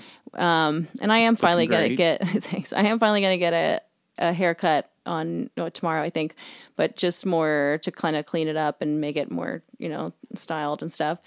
[0.66, 2.20] um, and I am finally going to great.
[2.20, 2.72] get thanks.
[2.72, 3.80] I am finally going to get a,
[4.18, 6.34] a haircut on no, tomorrow, I think,
[6.76, 10.10] but just more to kind of clean it up and make it more, you know,
[10.34, 11.18] styled and stuff.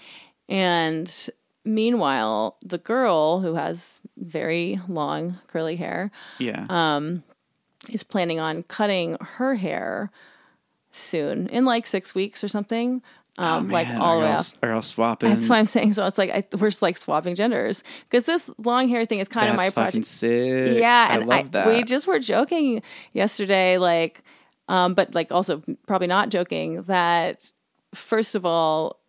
[0.48, 1.30] And
[1.66, 6.66] meanwhile, the girl who has very long curly hair yeah.
[6.68, 7.22] um,
[7.90, 10.10] is planning on cutting her hair
[10.92, 13.02] soon in like six weeks or something.
[13.38, 14.46] Um, Oh, like all the way up.
[14.62, 15.28] Are y'all swapping?
[15.28, 15.92] That's what I'm saying.
[15.92, 19.28] So it's like I, we're just like swapping genders because this long hair thing is
[19.28, 20.06] kind of my project.
[20.06, 20.78] sick.
[20.80, 21.68] Yeah, I and love that.
[21.68, 24.22] we just were joking yesterday, like,
[24.68, 27.50] um, but like also probably not joking that
[27.94, 29.00] first of all,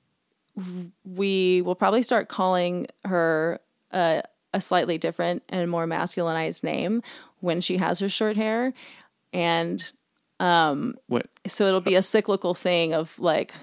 [1.06, 3.60] we will probably start calling her
[3.92, 7.02] a, a slightly different and more masculinized name
[7.42, 8.74] when she has her short hair,
[9.34, 9.92] and
[11.08, 11.28] what?
[11.46, 13.54] so it'll be a cyclical thing of like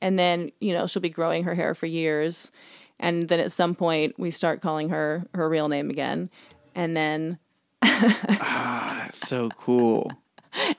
[0.00, 2.52] and then you know she'll be growing her hair for years
[3.00, 6.30] and then at some point we start calling her her real name again
[6.74, 7.38] and then
[7.82, 10.12] Ah That's so cool.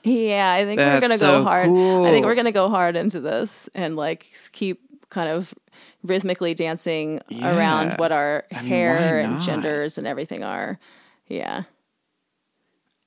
[0.02, 2.04] yeah i think we're gonna so go hard cool.
[2.06, 4.80] i think we're gonna go hard into this and like keep
[5.10, 5.54] kind of
[6.02, 7.56] rhythmically dancing Yeah.
[7.56, 10.78] around what our I hair and genders and everything are
[11.28, 11.64] yeah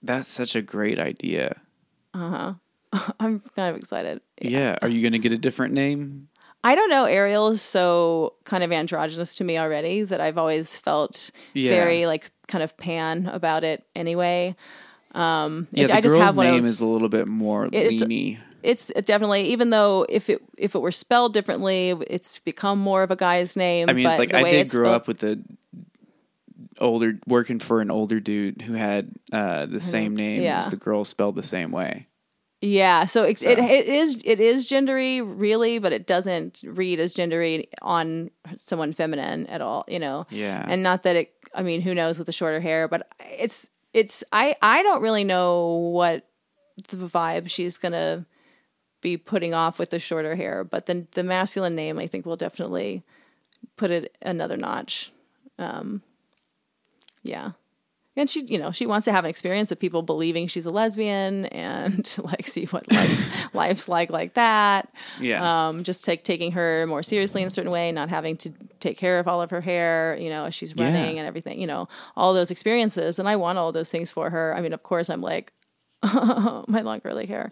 [0.04, 1.62] That's such a great idea.
[2.14, 2.54] Uh huh.
[3.20, 4.78] I'm kind of excited Yeah.
[4.82, 6.28] Are you gonna get a different name?
[6.64, 7.06] I don't know.
[7.06, 11.72] Ariel is so kind of androgynous to me already that I've always felt Yeah.
[11.72, 14.56] very like kind of pan about it anyway.
[15.14, 17.68] Um, Yeah, it- the I just girl's have name those, is a little bit more
[17.68, 18.39] leany.
[18.64, 23.12] It's definitely even though if it if it were spelled differently, it's become more of
[23.12, 23.89] a guy's name.
[23.89, 25.39] I mean, it's like the I did grow spelled- up with a
[26.80, 30.43] older working for an older dude who had uh, the same name Mm-hmm.
[30.45, 30.59] Yeah.
[30.59, 32.07] as the girl spelled the same way.
[32.64, 37.14] Yeah, so, it's It, it is it is gendery really, but it doesn't read as
[37.16, 40.28] gendery on someone feminine at all, you know.
[40.30, 40.64] Yeah.
[40.68, 44.24] And not that it I mean, who knows with the shorter hair, but it's it's
[44.32, 46.28] I I don't really know what
[46.89, 48.26] the vibe she's going to
[49.02, 52.38] be putting off with the shorter hair, but then the masculine name I think will
[52.38, 53.04] definitely
[53.78, 55.12] put it another notch.
[55.60, 56.02] Um
[57.24, 57.52] yeah.
[58.18, 60.70] And she, you know, she wants to have an experience of people believing she's a
[60.70, 63.22] lesbian and like see what life,
[63.54, 64.91] life's like like that.
[65.20, 65.70] Yeah.
[65.70, 68.97] Um, just take taking her more seriously in a certain way, not having to take
[68.97, 71.20] care of all of her hair, you know, as she's running Yeah.
[71.22, 71.88] and everything, you know,
[72.18, 73.18] all those experiences.
[73.18, 74.54] And I want all those things for her.
[74.58, 75.54] I mean, of course, I'm like,
[76.68, 77.49] my long curly hair.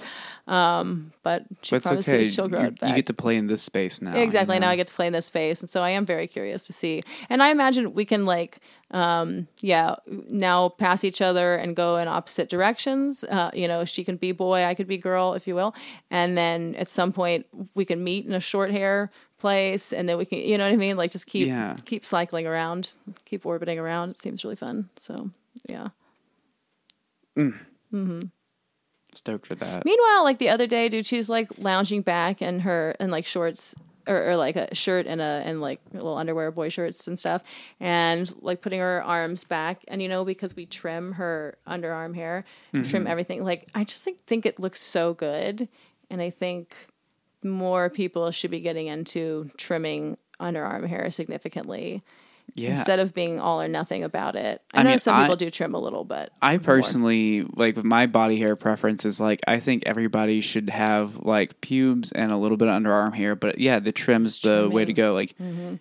[0.47, 2.23] Um, but she but promises okay.
[2.23, 2.89] she'll grow You, it back.
[2.89, 4.15] you get to play in this space now.
[4.15, 4.55] Exactly.
[4.55, 4.67] you know?
[4.67, 5.61] Now I get to play in this space.
[5.61, 7.01] And so I am very curious to see.
[7.29, 8.59] And I imagine we can like
[8.91, 13.23] um yeah, now pass each other and go in opposite directions.
[13.23, 15.75] Uh, you know, she can be boy, I could be girl, if you will.
[16.09, 17.45] And then at some point
[17.75, 20.73] we can meet in a short hair place and then we can you know what
[20.73, 20.97] I mean?
[20.97, 21.75] Like just keep Yeah.
[21.85, 22.95] keep cycling around,
[23.25, 24.09] keep orbiting around.
[24.09, 24.89] It seems really fun.
[24.97, 25.29] So
[25.69, 25.89] yeah.
[29.13, 29.85] Stoked for that.
[29.85, 33.75] Meanwhile, like the other day, dude, she's like lounging back in her in like shorts
[34.07, 37.43] or, or like a shirt and a and like little underwear, boy shirts and stuff,
[37.79, 39.83] and like putting her arms back.
[39.87, 43.07] And you know, because we trim her underarm hair, trim mm-hmm.
[43.07, 43.43] everything.
[43.43, 45.67] Like I just think think it looks so good,
[46.09, 46.75] and I think
[47.43, 52.03] more people should be getting into trimming underarm hair significantly
[52.55, 52.69] Yeah.
[52.71, 54.61] instead of being all or nothing about it.
[54.73, 56.59] I, I know mean, some I- people do trim a little, but I more.
[56.63, 62.11] personally like my body hair preference is like I think everybody should have like pubes
[62.11, 65.13] and a little bit of underarm hair, but yeah, the trim's the way to go.
[65.13, 65.75] Like Mm-hmm.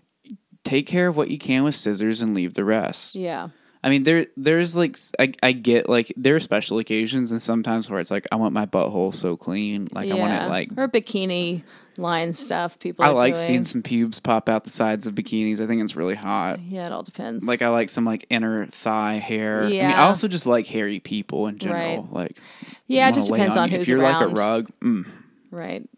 [0.64, 3.14] take care of what you can with scissors and leave the rest.
[3.14, 3.48] yeah.
[3.80, 7.88] I mean, there there's like I, I get like there are special occasions and sometimes
[7.88, 10.88] where it's like I want my butthole so clean, like I want it like or
[10.88, 11.62] bikini
[11.98, 13.46] line stuff people I like doing.
[13.46, 15.60] seeing some pubes pop out the sides of bikinis.
[15.60, 16.60] I think it's really hot.
[16.62, 17.46] Yeah, it all depends.
[17.46, 19.64] Like I like some like inner thigh hair.
[19.64, 22.02] I mean, I also just like hairy people in general.
[22.04, 22.12] Right.
[22.12, 22.38] Like
[22.86, 23.76] yeah, it just depends on, you.
[23.78, 24.28] who's If you're around.
[24.28, 25.06] like a rug, mm,
[25.50, 25.88] Right.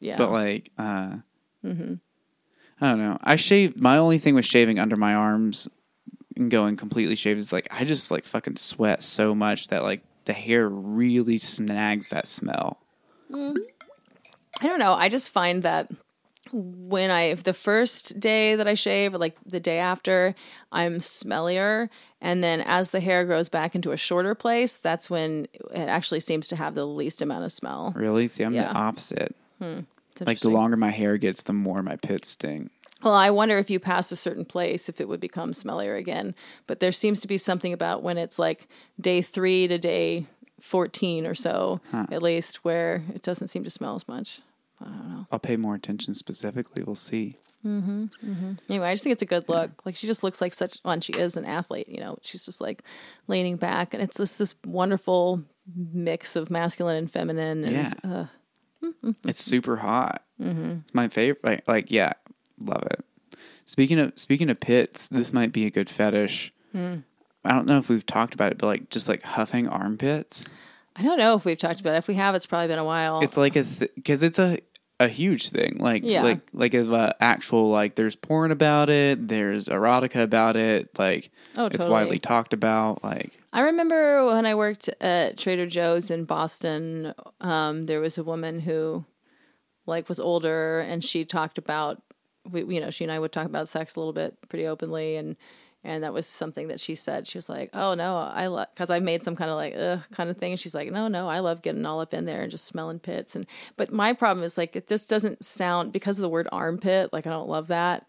[0.00, 0.16] Yeah.
[0.16, 1.16] but like uh
[1.64, 1.94] Mm-hmm.
[2.80, 3.18] I don't know.
[3.24, 5.66] I shave my only thing with shaving under my arms
[6.36, 10.02] and going completely shaved is like I just like fucking sweat so much that like
[10.26, 12.78] the hair really snags that smell.
[14.60, 14.92] I don't know.
[14.92, 15.90] I just find that
[16.52, 20.34] when I the first day that I shave, or like the day after,
[20.72, 21.88] I'm smellier,
[22.20, 26.20] and then as the hair grows back into a shorter place, that's when it actually
[26.20, 27.92] seems to have the least amount of smell.
[27.94, 28.26] Really?
[28.28, 28.72] See, I'm Yeah.
[28.72, 29.36] the opposite.
[29.60, 29.80] Hmm.
[30.12, 32.70] It's Like the longer my hair gets, the more my pits sting.
[33.04, 36.34] Well, I wonder if you pass a certain place, if it would become smellier again.
[36.66, 38.66] But there seems to be something about when it's like
[39.00, 40.26] day three to day
[40.60, 44.40] 14 or so, at least, where it doesn't seem to smell as much.
[45.30, 46.82] I'll pay more attention specifically.
[46.82, 47.38] We'll see.
[47.66, 48.52] Mm-hmm, mm-hmm.
[48.70, 49.84] Anyway, I just think it's a good look.
[49.84, 52.60] Like she just looks like such, well, she is an athlete, you know, she's just
[52.60, 52.84] like
[53.26, 55.42] leaning back and it's this this wonderful
[55.92, 57.64] mix of masculine and feminine.
[57.64, 57.92] And, Yeah.
[58.04, 58.26] uh,
[59.24, 60.22] It's super hot.
[60.38, 61.42] It's my favorite.
[61.44, 62.12] Like, like, yeah,
[62.60, 63.04] love it.
[63.66, 66.52] Speaking of speaking of pits, this might be a good fetish.
[66.74, 70.44] I don't know if we've talked about it, but like just like huffing armpits.
[70.98, 71.98] I don't know if we've talked about it.
[71.98, 73.22] If we have, it's probably been a while.
[73.22, 74.58] It's like a because it's a
[75.00, 75.76] a huge thing.
[75.78, 76.22] Like Yeah.
[76.24, 80.98] like like if uh, actual like there's porn about it, there's erotica about it.
[80.98, 81.92] Like Oh, it's totally.
[81.92, 83.04] widely talked about.
[83.04, 88.24] Like I remember when I worked at Trader Joe's in Boston, um, there was a
[88.24, 89.04] woman who
[89.86, 92.02] like was older and she talked about
[92.50, 95.14] we, you know, she and I would talk about sex a little bit pretty openly
[95.16, 95.36] and
[95.84, 97.26] and that was something that she said.
[97.26, 100.02] She was like, "Oh no, I love because I made some kind of like ugh
[100.12, 102.42] kind of thing." And she's like, "No, no, I love getting all up in there
[102.42, 106.18] and just smelling pits." And but my problem is like it just doesn't sound because
[106.18, 107.12] of the word armpit.
[107.12, 108.06] Like I don't love that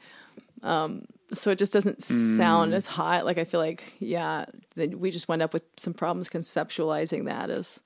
[0.64, 2.76] um, so it just doesn't sound mm.
[2.76, 3.26] as hot.
[3.26, 4.46] Like I feel like, yeah,
[4.76, 7.82] we just wind up with some problems conceptualizing that as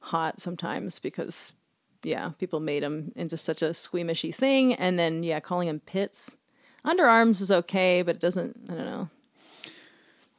[0.00, 1.52] hot sometimes because,
[2.02, 6.36] yeah, people made them into such a squeamishy thing, and then yeah, calling them pits.
[6.88, 8.56] Underarms is okay, but it doesn't.
[8.70, 9.10] I don't know.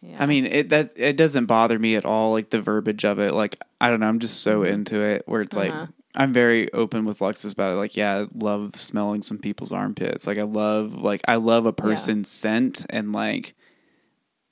[0.01, 0.17] Yeah.
[0.23, 2.31] I mean, it that it doesn't bother me at all.
[2.31, 3.33] Like the verbiage of it.
[3.33, 4.07] Like I don't know.
[4.07, 5.23] I'm just so into it.
[5.27, 5.81] Where it's Uh-huh.
[5.81, 7.75] like I'm very open with Lexus about it.
[7.75, 10.25] Like yeah, I love smelling some people's armpits.
[10.25, 13.55] Like I love like I love a person's scent and like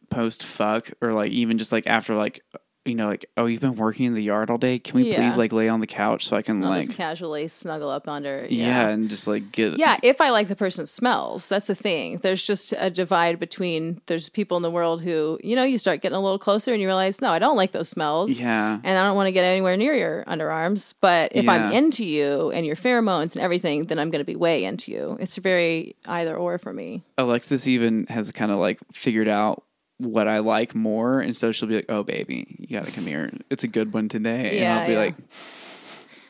[0.09, 2.43] post fuck or like even just like after like
[2.87, 4.79] you know like oh you've been working in the yard all day.
[4.79, 5.17] Can we Yeah.
[5.17, 8.47] please like lay on the couch so I can I'll like casually snuggle up under.
[8.49, 8.87] yeah.
[8.89, 12.17] and just like get Yeah, if I like the person's smells, that's the thing.
[12.17, 16.01] There's just a divide between there's people in the world who, you know, you start
[16.01, 18.39] getting a little closer and you realize, no, I don't like those smells.
[18.39, 20.93] yeah And I don't want to get anywhere near your underarms.
[21.01, 24.35] But if I'm into you and your pheromones and everything, then I'm going to be
[24.35, 25.17] way into you.
[25.19, 27.03] It's very either or for me.
[27.17, 29.63] Alexis even has kind of like figured out
[29.97, 33.31] what I like more, and so she'll be like, "Oh, baby, you gotta come here.
[33.49, 34.99] It's a good one today." and I'll be yeah.
[34.99, 35.15] like,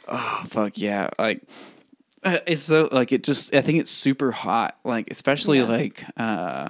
[0.07, 1.41] "Oh, fuck yeah!" Like
[2.23, 3.53] uh, it's so like it just.
[3.53, 4.77] I think it's super hot.
[4.83, 5.65] Like especially Yeah.
[5.65, 6.69] like uh,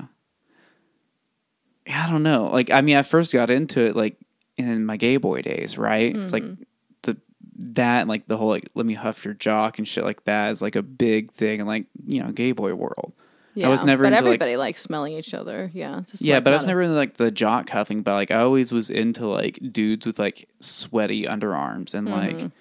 [1.87, 2.49] I don't know.
[2.51, 4.17] Like I mean, I first got into it like
[4.57, 6.15] in my gay boy days, right?
[6.15, 6.63] Like Mm-hmm.
[7.03, 7.17] the
[7.59, 10.61] that like the whole like let me huff your jock and shit like that is
[10.61, 13.13] like a big thing in like you know gay boy world.
[13.61, 13.69] Yeah.
[13.69, 15.69] was never But into, like- everybody likes smelling each other.
[15.73, 16.01] Yeah.
[16.09, 18.31] Just Yeah, like but I was a- never into like the jock cuffing, but like
[18.31, 22.51] I always was into like dudes with like sweaty underarms and like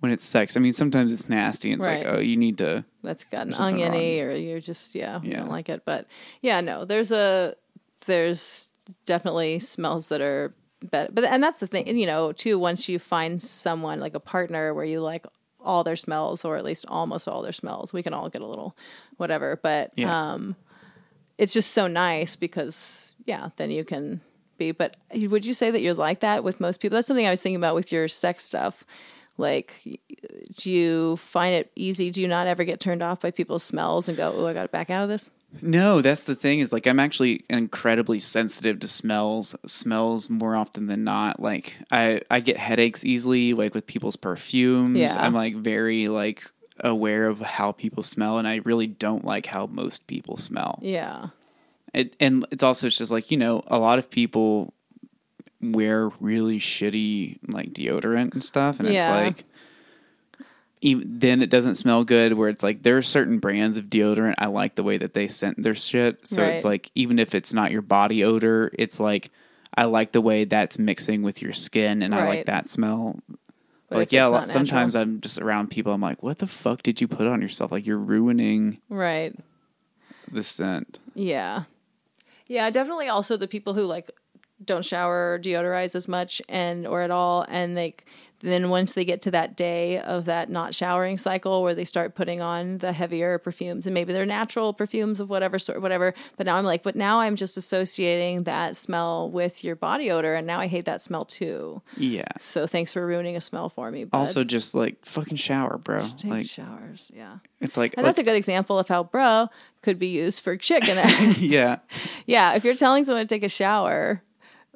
[0.00, 0.56] when it's sex.
[0.56, 1.96] I mean, sometimes it's nasty and it's Mm-hmm.
[2.04, 2.06] Right.
[2.06, 2.84] like, oh, you need to.
[3.02, 5.38] that's got an oniony or you're just yeah, you Yeah.
[5.38, 6.06] don't like it but
[6.42, 7.54] yeah no there's a
[8.06, 8.70] there's
[9.04, 12.98] definitely smells that are better but and that's the thing you know too once you
[12.98, 15.24] find someone like a partner where you like
[15.66, 17.92] all their smells or at least almost all their smells.
[17.92, 18.76] We can all get a little
[19.18, 20.32] whatever but Yeah.
[20.32, 20.56] um
[21.38, 24.20] it's just so nice because yeah then you can
[24.58, 26.96] be but would you say that you're like that with most people?
[26.96, 28.84] That's something i was thinking about with your sex stuff.
[29.38, 30.00] Like
[30.56, 32.10] do you find it easy?
[32.10, 34.68] Do you not ever get turned off by people's smells and go oh i gotta
[34.68, 35.30] back out of this
[35.62, 39.54] No, that's the thing is like I'm actually incredibly sensitive to smells.
[39.66, 41.40] Smells more often than not.
[41.40, 44.98] Like I I get headaches easily like with people's perfumes.
[44.98, 45.14] Yeah.
[45.18, 46.42] I'm like very like
[46.80, 50.78] aware of how people smell and I really don't like how most people smell.
[50.82, 51.28] yeah
[51.94, 54.74] It, and it's also just like you know a lot of people
[55.62, 58.98] wear really shitty like deodorant and stuff and Yeah.
[59.28, 59.44] it's like
[60.86, 64.34] even then it doesn't smell good where it's like there are certain brands of deodorant
[64.38, 67.52] i like the way that they scent their shit so it's like even if it's
[67.52, 69.30] not your body odor it's like
[69.74, 73.18] i like the way that's mixing with your skin and i like that smell
[73.88, 75.92] But like yeah, it's lot, natural- sometimes I'm just around people.
[75.92, 77.70] I'm like, what the fuck did you put on yourself?
[77.70, 79.32] Like you're ruining right.
[80.32, 80.98] the scent.
[81.14, 81.64] Yeah.
[82.48, 84.10] Yeah, definitely also the people who like
[84.64, 88.06] don't shower or deodorize as much and or at all and like
[88.40, 92.14] then once they get to that day of that not showering cycle where they start
[92.14, 96.46] putting on the heavier perfumes and maybe they're natural perfumes of whatever sort whatever but
[96.46, 100.46] now I'm like but now I'm just associating that smell with your body odor and
[100.46, 101.80] now I hate that smell too.
[101.96, 102.24] Yeah.
[102.38, 104.04] So thanks for ruining a smell for me.
[104.04, 104.18] Bud.
[104.18, 106.06] Also, just like fucking shower, bro.
[106.16, 107.10] take Like showers.
[107.14, 107.38] Yeah.
[107.60, 109.48] it's like, And like that's a good example of how bro
[109.82, 111.38] could be used for chick in that.
[111.38, 111.78] yeah,
[112.26, 114.22] Yeah, if you're telling someone to take a shower,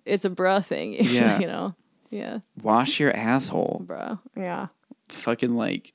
[0.05, 0.95] it's a bro thing.
[1.05, 1.39] Yeah.
[1.39, 1.75] you know.
[2.11, 3.83] Yeah, wash your asshole.
[3.87, 4.19] bro.
[4.37, 4.67] Yeah.
[5.09, 5.93] Fucking like.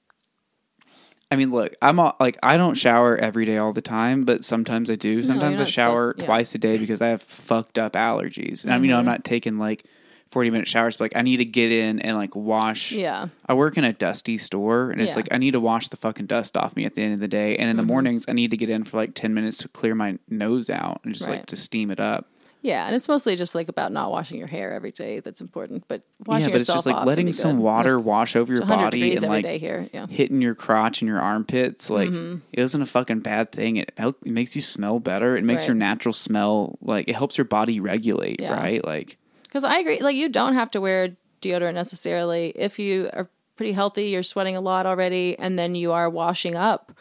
[1.32, 4.44] I mean, look, I'm all, like I don't shower every day all the time, but
[4.46, 5.24] sometimes I do.
[5.24, 6.22] Sometimes I shower to- yeah.
[6.22, 6.26] Mm-hmm.
[6.28, 8.64] twice a day because I have fucked up allergies.
[8.64, 9.86] And I mean, you know, I'm not taking like
[10.32, 12.92] 40 minute showers, but like I need to get in and like wash.
[12.92, 13.30] Yeah.
[13.48, 15.18] I work in a dusty store, and it's Yeah.
[15.18, 17.28] like I need to wash the fucking dust off me at the end of the
[17.28, 17.58] day.
[17.58, 17.88] And in the Mm-hmm.
[17.92, 21.02] mornings, I need to get in for like 10 minutes to clear my nose out
[21.04, 22.30] and just like to steam it up.
[22.66, 25.20] Yeah, and it's mostly just like about not washing your hair every day.
[25.20, 28.52] That's important, but washing yeah, but it's just like letting some water It's wash over
[28.52, 29.46] your body and like.
[29.62, 30.08] Yeah.
[30.08, 31.90] hitting your crotch and your armpits.
[31.92, 32.40] Like Mm-hmm.
[32.54, 33.78] it isn't a fucking bad thing.
[33.78, 34.18] It helps.
[34.26, 35.38] It makes you smell better.
[35.38, 35.68] It makes Right.
[35.70, 38.42] your natural smell like it helps your body regulate.
[38.42, 38.56] Yeah.
[38.56, 38.84] Right?
[38.84, 40.00] Like Because I agree.
[40.00, 44.06] Like you don't have to wear deodorant necessarily if you are pretty healthy.
[44.10, 46.92] You're sweating a lot already, and then you are washing up.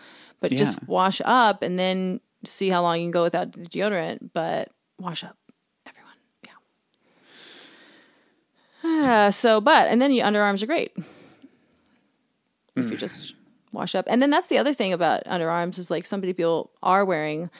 [0.40, 4.28] But just wash up, and then see how long you can go without the deodorant.
[4.34, 5.38] But wash up,
[5.86, 6.12] everyone.
[6.44, 6.50] Yeah.
[8.96, 10.92] Ah, so, but and then your underarms are great
[12.76, 13.34] if you just
[13.72, 14.06] wash up.
[14.08, 17.50] And then that's the other thing about underarms is like some people are wearing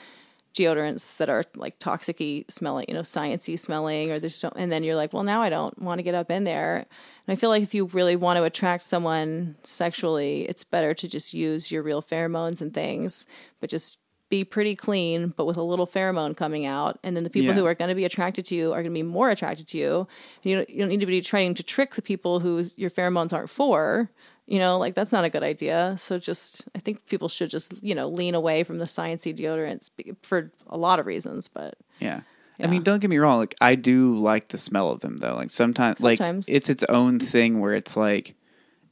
[0.55, 4.41] deodorants that are like toxicy smelling, you know, sciencey smelling, or just.
[4.41, 6.77] don't, and then you're like, well, now I don't want to get up in there.
[6.77, 11.07] And I feel like if you really want to attract someone sexually, it's better to
[11.07, 13.25] just use your real pheromones and things,
[13.59, 13.97] but just
[14.29, 16.97] be pretty clean, but with a little pheromone coming out.
[17.03, 17.53] And then the people Yeah.
[17.53, 19.77] who are going to be attracted to you are going to be more attracted to
[19.77, 20.07] you.
[20.43, 22.89] And you don't, you don't need to be trying to trick the people who your
[22.89, 24.09] pheromones aren't for.
[24.47, 25.95] You know, like that's not a good idea.
[25.97, 29.89] So just, I think people should just, you know, lean away from the sciencey deodorants
[30.21, 31.47] for a lot of reasons.
[31.47, 32.21] But yeah.
[32.59, 32.67] Yeah.
[32.67, 33.39] I mean, don't get me wrong.
[33.39, 35.35] Like I do like the smell of them though.
[35.35, 36.47] Like sometimes, Sometimes.
[36.47, 38.35] like it's its own thing where it's like,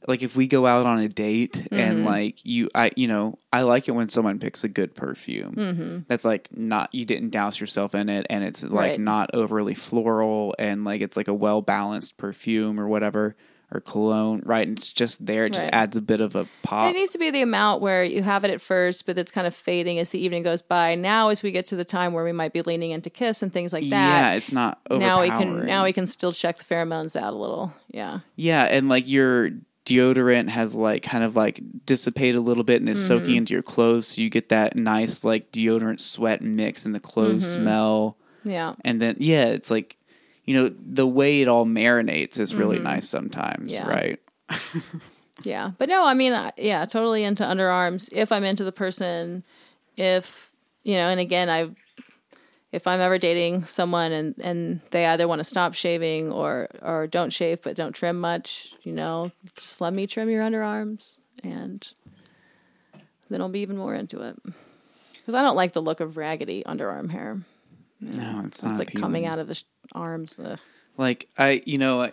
[0.06, 1.74] like if we go out on a date Mm-hmm.
[1.78, 5.54] and like you, I, you know, I like it when someone picks a good perfume.
[5.54, 5.98] Mm-hmm.
[6.08, 9.00] That's like not you didn't douse yourself in it, and it's like Right.
[9.00, 13.36] not overly floral, and like it's like a well balanced perfume or whatever
[13.72, 14.68] or cologne, right?
[14.68, 15.46] And it's just there.
[15.46, 15.74] It just Right.
[15.74, 16.90] adds a bit of a pop.
[16.90, 19.46] it needs to be the amount where you have it at first, but it's kind
[19.48, 20.94] of fading as the evening goes by.
[20.94, 23.52] Now, as we get to the time where we might be leaning into kiss and
[23.52, 26.64] things like that, yeah, it's not now we can now we can still check the
[26.64, 27.72] pheromones out a little.
[27.90, 28.20] Yeah.
[28.36, 29.50] Yeah, and like your
[29.84, 33.06] deodorant has like kind of like dissipated a little bit and is Mm-hmm.
[33.08, 37.00] soaking into your clothes, so you get that nice like deodorant sweat mix and the
[37.00, 37.62] clothes Mm-hmm.
[37.62, 38.16] smell.
[38.44, 38.74] Yeah.
[38.84, 39.96] And then yeah, it's like
[40.44, 43.88] you know the way it all marinates is really nice sometimes, Mm-hmm.
[43.88, 43.94] Yeah.
[43.94, 44.20] right?
[45.42, 48.08] Yeah, but no, I mean, I- yeah, totally into underarms.
[48.12, 49.42] If I'm into the person,
[49.96, 50.52] if
[50.84, 51.70] you know, and again, I,
[52.74, 57.06] if I'm ever dating someone and and they either want to stop shaving or or
[57.06, 61.90] don't shave but don't trim much, you know, just let me trim your underarms, and
[63.30, 64.36] then I'll be even more into it.
[64.44, 67.40] Because I don't like the look of raggedy underarm hair.
[68.00, 69.02] No, it's not It's like appealing.
[69.02, 70.38] coming out of the sh- arms.
[70.38, 70.58] Ugh.
[70.98, 72.12] like I, you know, I-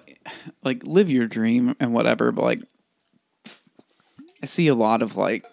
[0.63, 2.59] like live your dream and whatever, but like
[4.41, 5.45] I see a lot of like,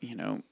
[0.00, 0.42] you know,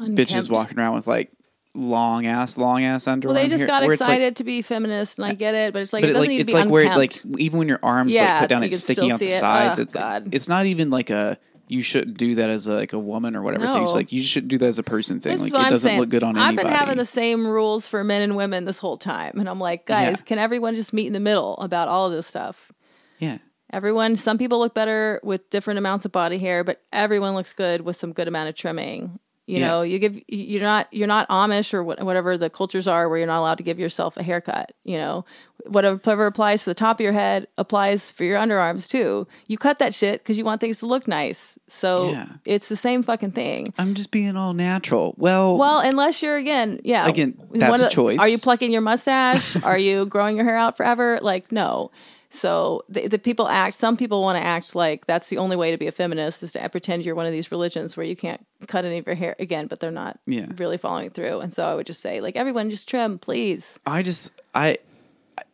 [0.00, 1.30] bitches walking around with like
[1.74, 3.34] long ass, long ass underwear.
[3.34, 5.72] Well, they just got where it's, like- excited to be feminist, and I get it,
[5.72, 7.14] but it's like but it doesn't like need it's to be like where it, like
[7.38, 9.38] even when your arms Yeah, like put down, it's sticking out the it.
[9.38, 9.78] sides.
[9.78, 10.28] Ugh, it's God.
[10.34, 11.38] it's not even like a
[11.70, 13.66] you shouldn't do that as a, like a woman or whatever.
[13.70, 13.82] thing.
[13.82, 15.32] It's like you should do that as a person thing.
[15.32, 16.00] This like it I'm doesn't saying.
[16.00, 16.48] look good on anybody.
[16.58, 19.60] I've been having the same rules for men and women this whole time, and I'm
[19.60, 20.24] like, guys, Yeah.
[20.24, 22.72] can everyone just meet in the middle about all of this stuff?
[23.18, 23.38] yeah.
[23.70, 27.82] Everyone, some people look better with different amounts of body hair, but everyone looks good
[27.82, 29.18] with some good amount of trimming.
[29.48, 29.88] You know, Yes.
[29.92, 33.26] you give you're not you're not Amish or what- whatever the cultures are where you're
[33.26, 34.72] not allowed to give yourself a haircut.
[34.84, 35.24] You know,
[35.66, 39.26] whatever whatever applies for the top of your head applies for your underarms too.
[39.46, 41.58] You cut that shit because you want things to look nice.
[41.66, 42.26] So Yeah.
[42.44, 43.72] it's the same fucking thing.
[43.78, 45.14] I'm just being all natural.
[45.16, 47.08] Well, Well, unless you're again, yeah.
[47.08, 48.18] Again, that's a the- choice.
[48.20, 49.56] Are you plucking your mustache?
[49.64, 51.20] are you growing your hair out forever?
[51.22, 51.90] Like, no.
[52.30, 53.74] So the, the people act.
[53.76, 56.52] Some people want to act like that's the only way to be a feminist is
[56.52, 59.34] to pretend you're one of these religions where you can't cut any of your hair
[59.38, 60.46] again, but they're not Yeah.
[60.56, 61.40] really following through.
[61.40, 63.80] And so I would just say, like, everyone just trim, please.
[63.86, 64.78] I just I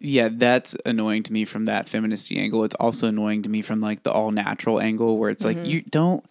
[0.01, 2.65] yeah, that's annoying to me from that feminist angle.
[2.65, 5.63] It's also annoying to me from like the all natural angle where it's Mm-hmm.
[5.63, 6.25] like you don't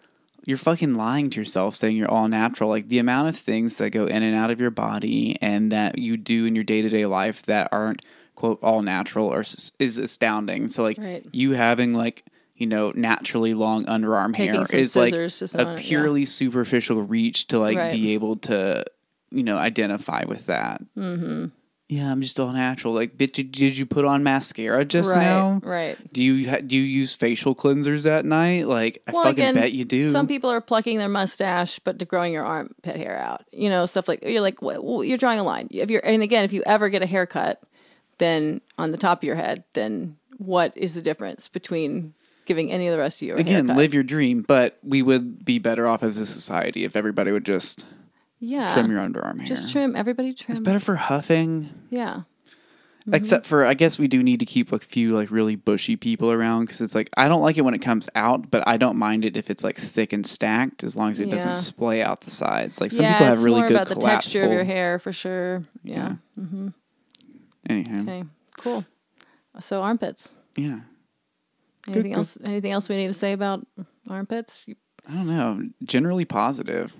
[0.46, 2.68] you're fucking lying to yourself saying you're all natural.
[2.68, 5.96] Like the amount of things that go in and out of your body and that
[5.96, 8.04] you do in your day-to-day life that aren't
[8.34, 9.40] quote all natural or
[9.78, 10.68] is astounding.
[10.68, 11.26] So like Right.
[11.32, 12.24] you having like
[12.56, 15.82] you know naturally long underarm Taking hair is like a someone, yeah.
[15.82, 17.92] purely superficial reach to like Right.
[17.92, 18.84] be able to
[19.30, 20.82] you know identify with that.
[20.96, 21.46] Mm-hmm.
[21.86, 22.94] Yeah, I'm just all natural.
[22.94, 25.60] Like, bitch, did, you put on mascara just right, now?
[25.62, 25.98] right.
[26.14, 28.66] Do you ha- do you use facial cleansers at night?
[28.66, 30.10] Like, I Well, fucking again, bet you do.
[30.10, 33.44] Some people are plucking their mustache, but to growing your armpit hair out.
[33.52, 35.68] You know, stuff like you're like well, you're drawing a line.
[35.70, 37.60] If you're and again, if you ever get a haircut,
[38.18, 42.14] then on the top of your head, then what is the difference between
[42.46, 43.76] giving any of the rest of you a Again, haircut?
[43.76, 47.44] live your dream, but we would be better off as a society if everybody would
[47.44, 47.86] just
[48.40, 49.46] yeah, trim your underarm hair.
[49.46, 49.96] just trim.
[49.96, 50.52] Everybody trim.
[50.52, 51.70] It's better for huffing.
[51.88, 52.22] Yeah,
[53.00, 53.14] mm-hmm.
[53.14, 56.30] Except for, I guess we do need to keep a few like really bushy people
[56.30, 58.96] around because it's like I don't like it when it comes out, but I don't
[58.96, 61.34] mind it if it's like thick and stacked as long as it Yeah.
[61.34, 62.80] doesn't splay out the sides.
[62.80, 63.12] Like some yeah.
[63.12, 65.62] people have it's really more good about the texture of your hair for sure.
[65.82, 66.16] Yeah.
[66.38, 66.68] Mm-hmm.
[67.68, 68.24] Anyhow, Okay.
[68.58, 68.84] Cool.
[69.60, 70.34] So armpits.
[70.56, 70.80] yeah.
[71.86, 72.18] Anything good.
[72.18, 72.38] else?
[72.44, 73.66] Anything else we need to say about
[74.08, 74.64] armpits?
[75.08, 75.62] I don't know.
[75.84, 76.94] Generally positive.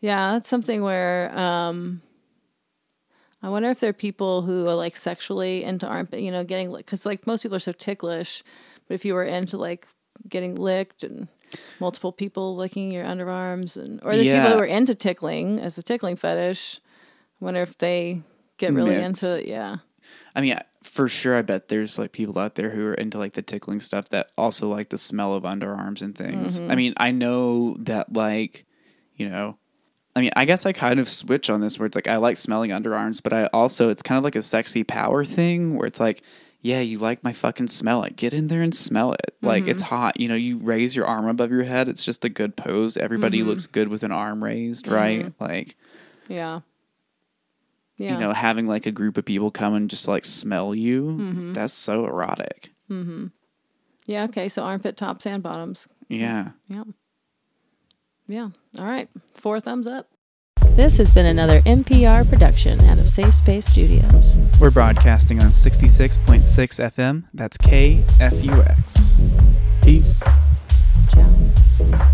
[0.00, 2.02] Yeah, that's something where um,
[3.42, 6.72] I wonder if there are people who are like sexually into armpit, you know, getting
[6.74, 8.42] because like most people are so ticklish,
[8.88, 9.86] but if you were into like
[10.28, 11.28] getting licked and
[11.80, 15.82] multiple people licking your underarms, and or there's people who are into tickling as the
[15.82, 16.80] tickling fetish.
[17.40, 18.22] I wonder if they
[18.66, 19.46] get really into it.
[19.46, 19.76] yeah.
[20.34, 23.34] I mean, for sure, I bet there's like people out there who are into like
[23.34, 26.58] the tickling stuff that also like the smell of underarms and things.
[26.60, 26.70] Mm-hmm.
[26.70, 28.64] I mean, I know that like,
[29.16, 29.58] you know,
[30.16, 32.36] I mean, I guess I kind of switch on this where it's like I like
[32.36, 36.00] smelling underarms, but I also it's kind of like a sexy power thing where it's
[36.00, 36.22] like,
[36.62, 37.98] yeah, you like my fucking smell.
[37.98, 39.34] Like, get in there and smell it.
[39.42, 39.70] Like, Mm-hmm.
[39.70, 40.20] it's hot.
[40.20, 41.88] You know, you raise your arm above your head.
[41.88, 42.96] It's just a good pose.
[42.96, 43.48] Everybody Mm-hmm.
[43.48, 45.32] looks good with an arm raised, right?
[45.40, 45.74] Like,
[46.28, 46.60] Yeah.
[47.98, 48.14] Yeah.
[48.14, 51.52] you know, having like a group of people come and just like smell you, Mm-hmm.
[51.52, 52.70] that's so erotic.
[52.90, 53.26] Mm-hmm.
[54.06, 54.24] yeah.
[54.24, 54.48] Okay.
[54.48, 55.88] So armpit tops and bottoms.
[56.08, 56.50] Yeah.
[56.68, 56.84] Yeah.
[58.28, 58.48] Yeah.
[58.78, 59.08] All right.
[59.34, 60.08] Four thumbs up.
[60.76, 64.36] This has been another NPR production out of Safe Space Studios.
[64.58, 67.24] We're broadcasting on 66.6 FM.
[67.34, 69.82] That's KFUX.
[69.82, 70.20] Peace.
[71.12, 72.12] Ciao.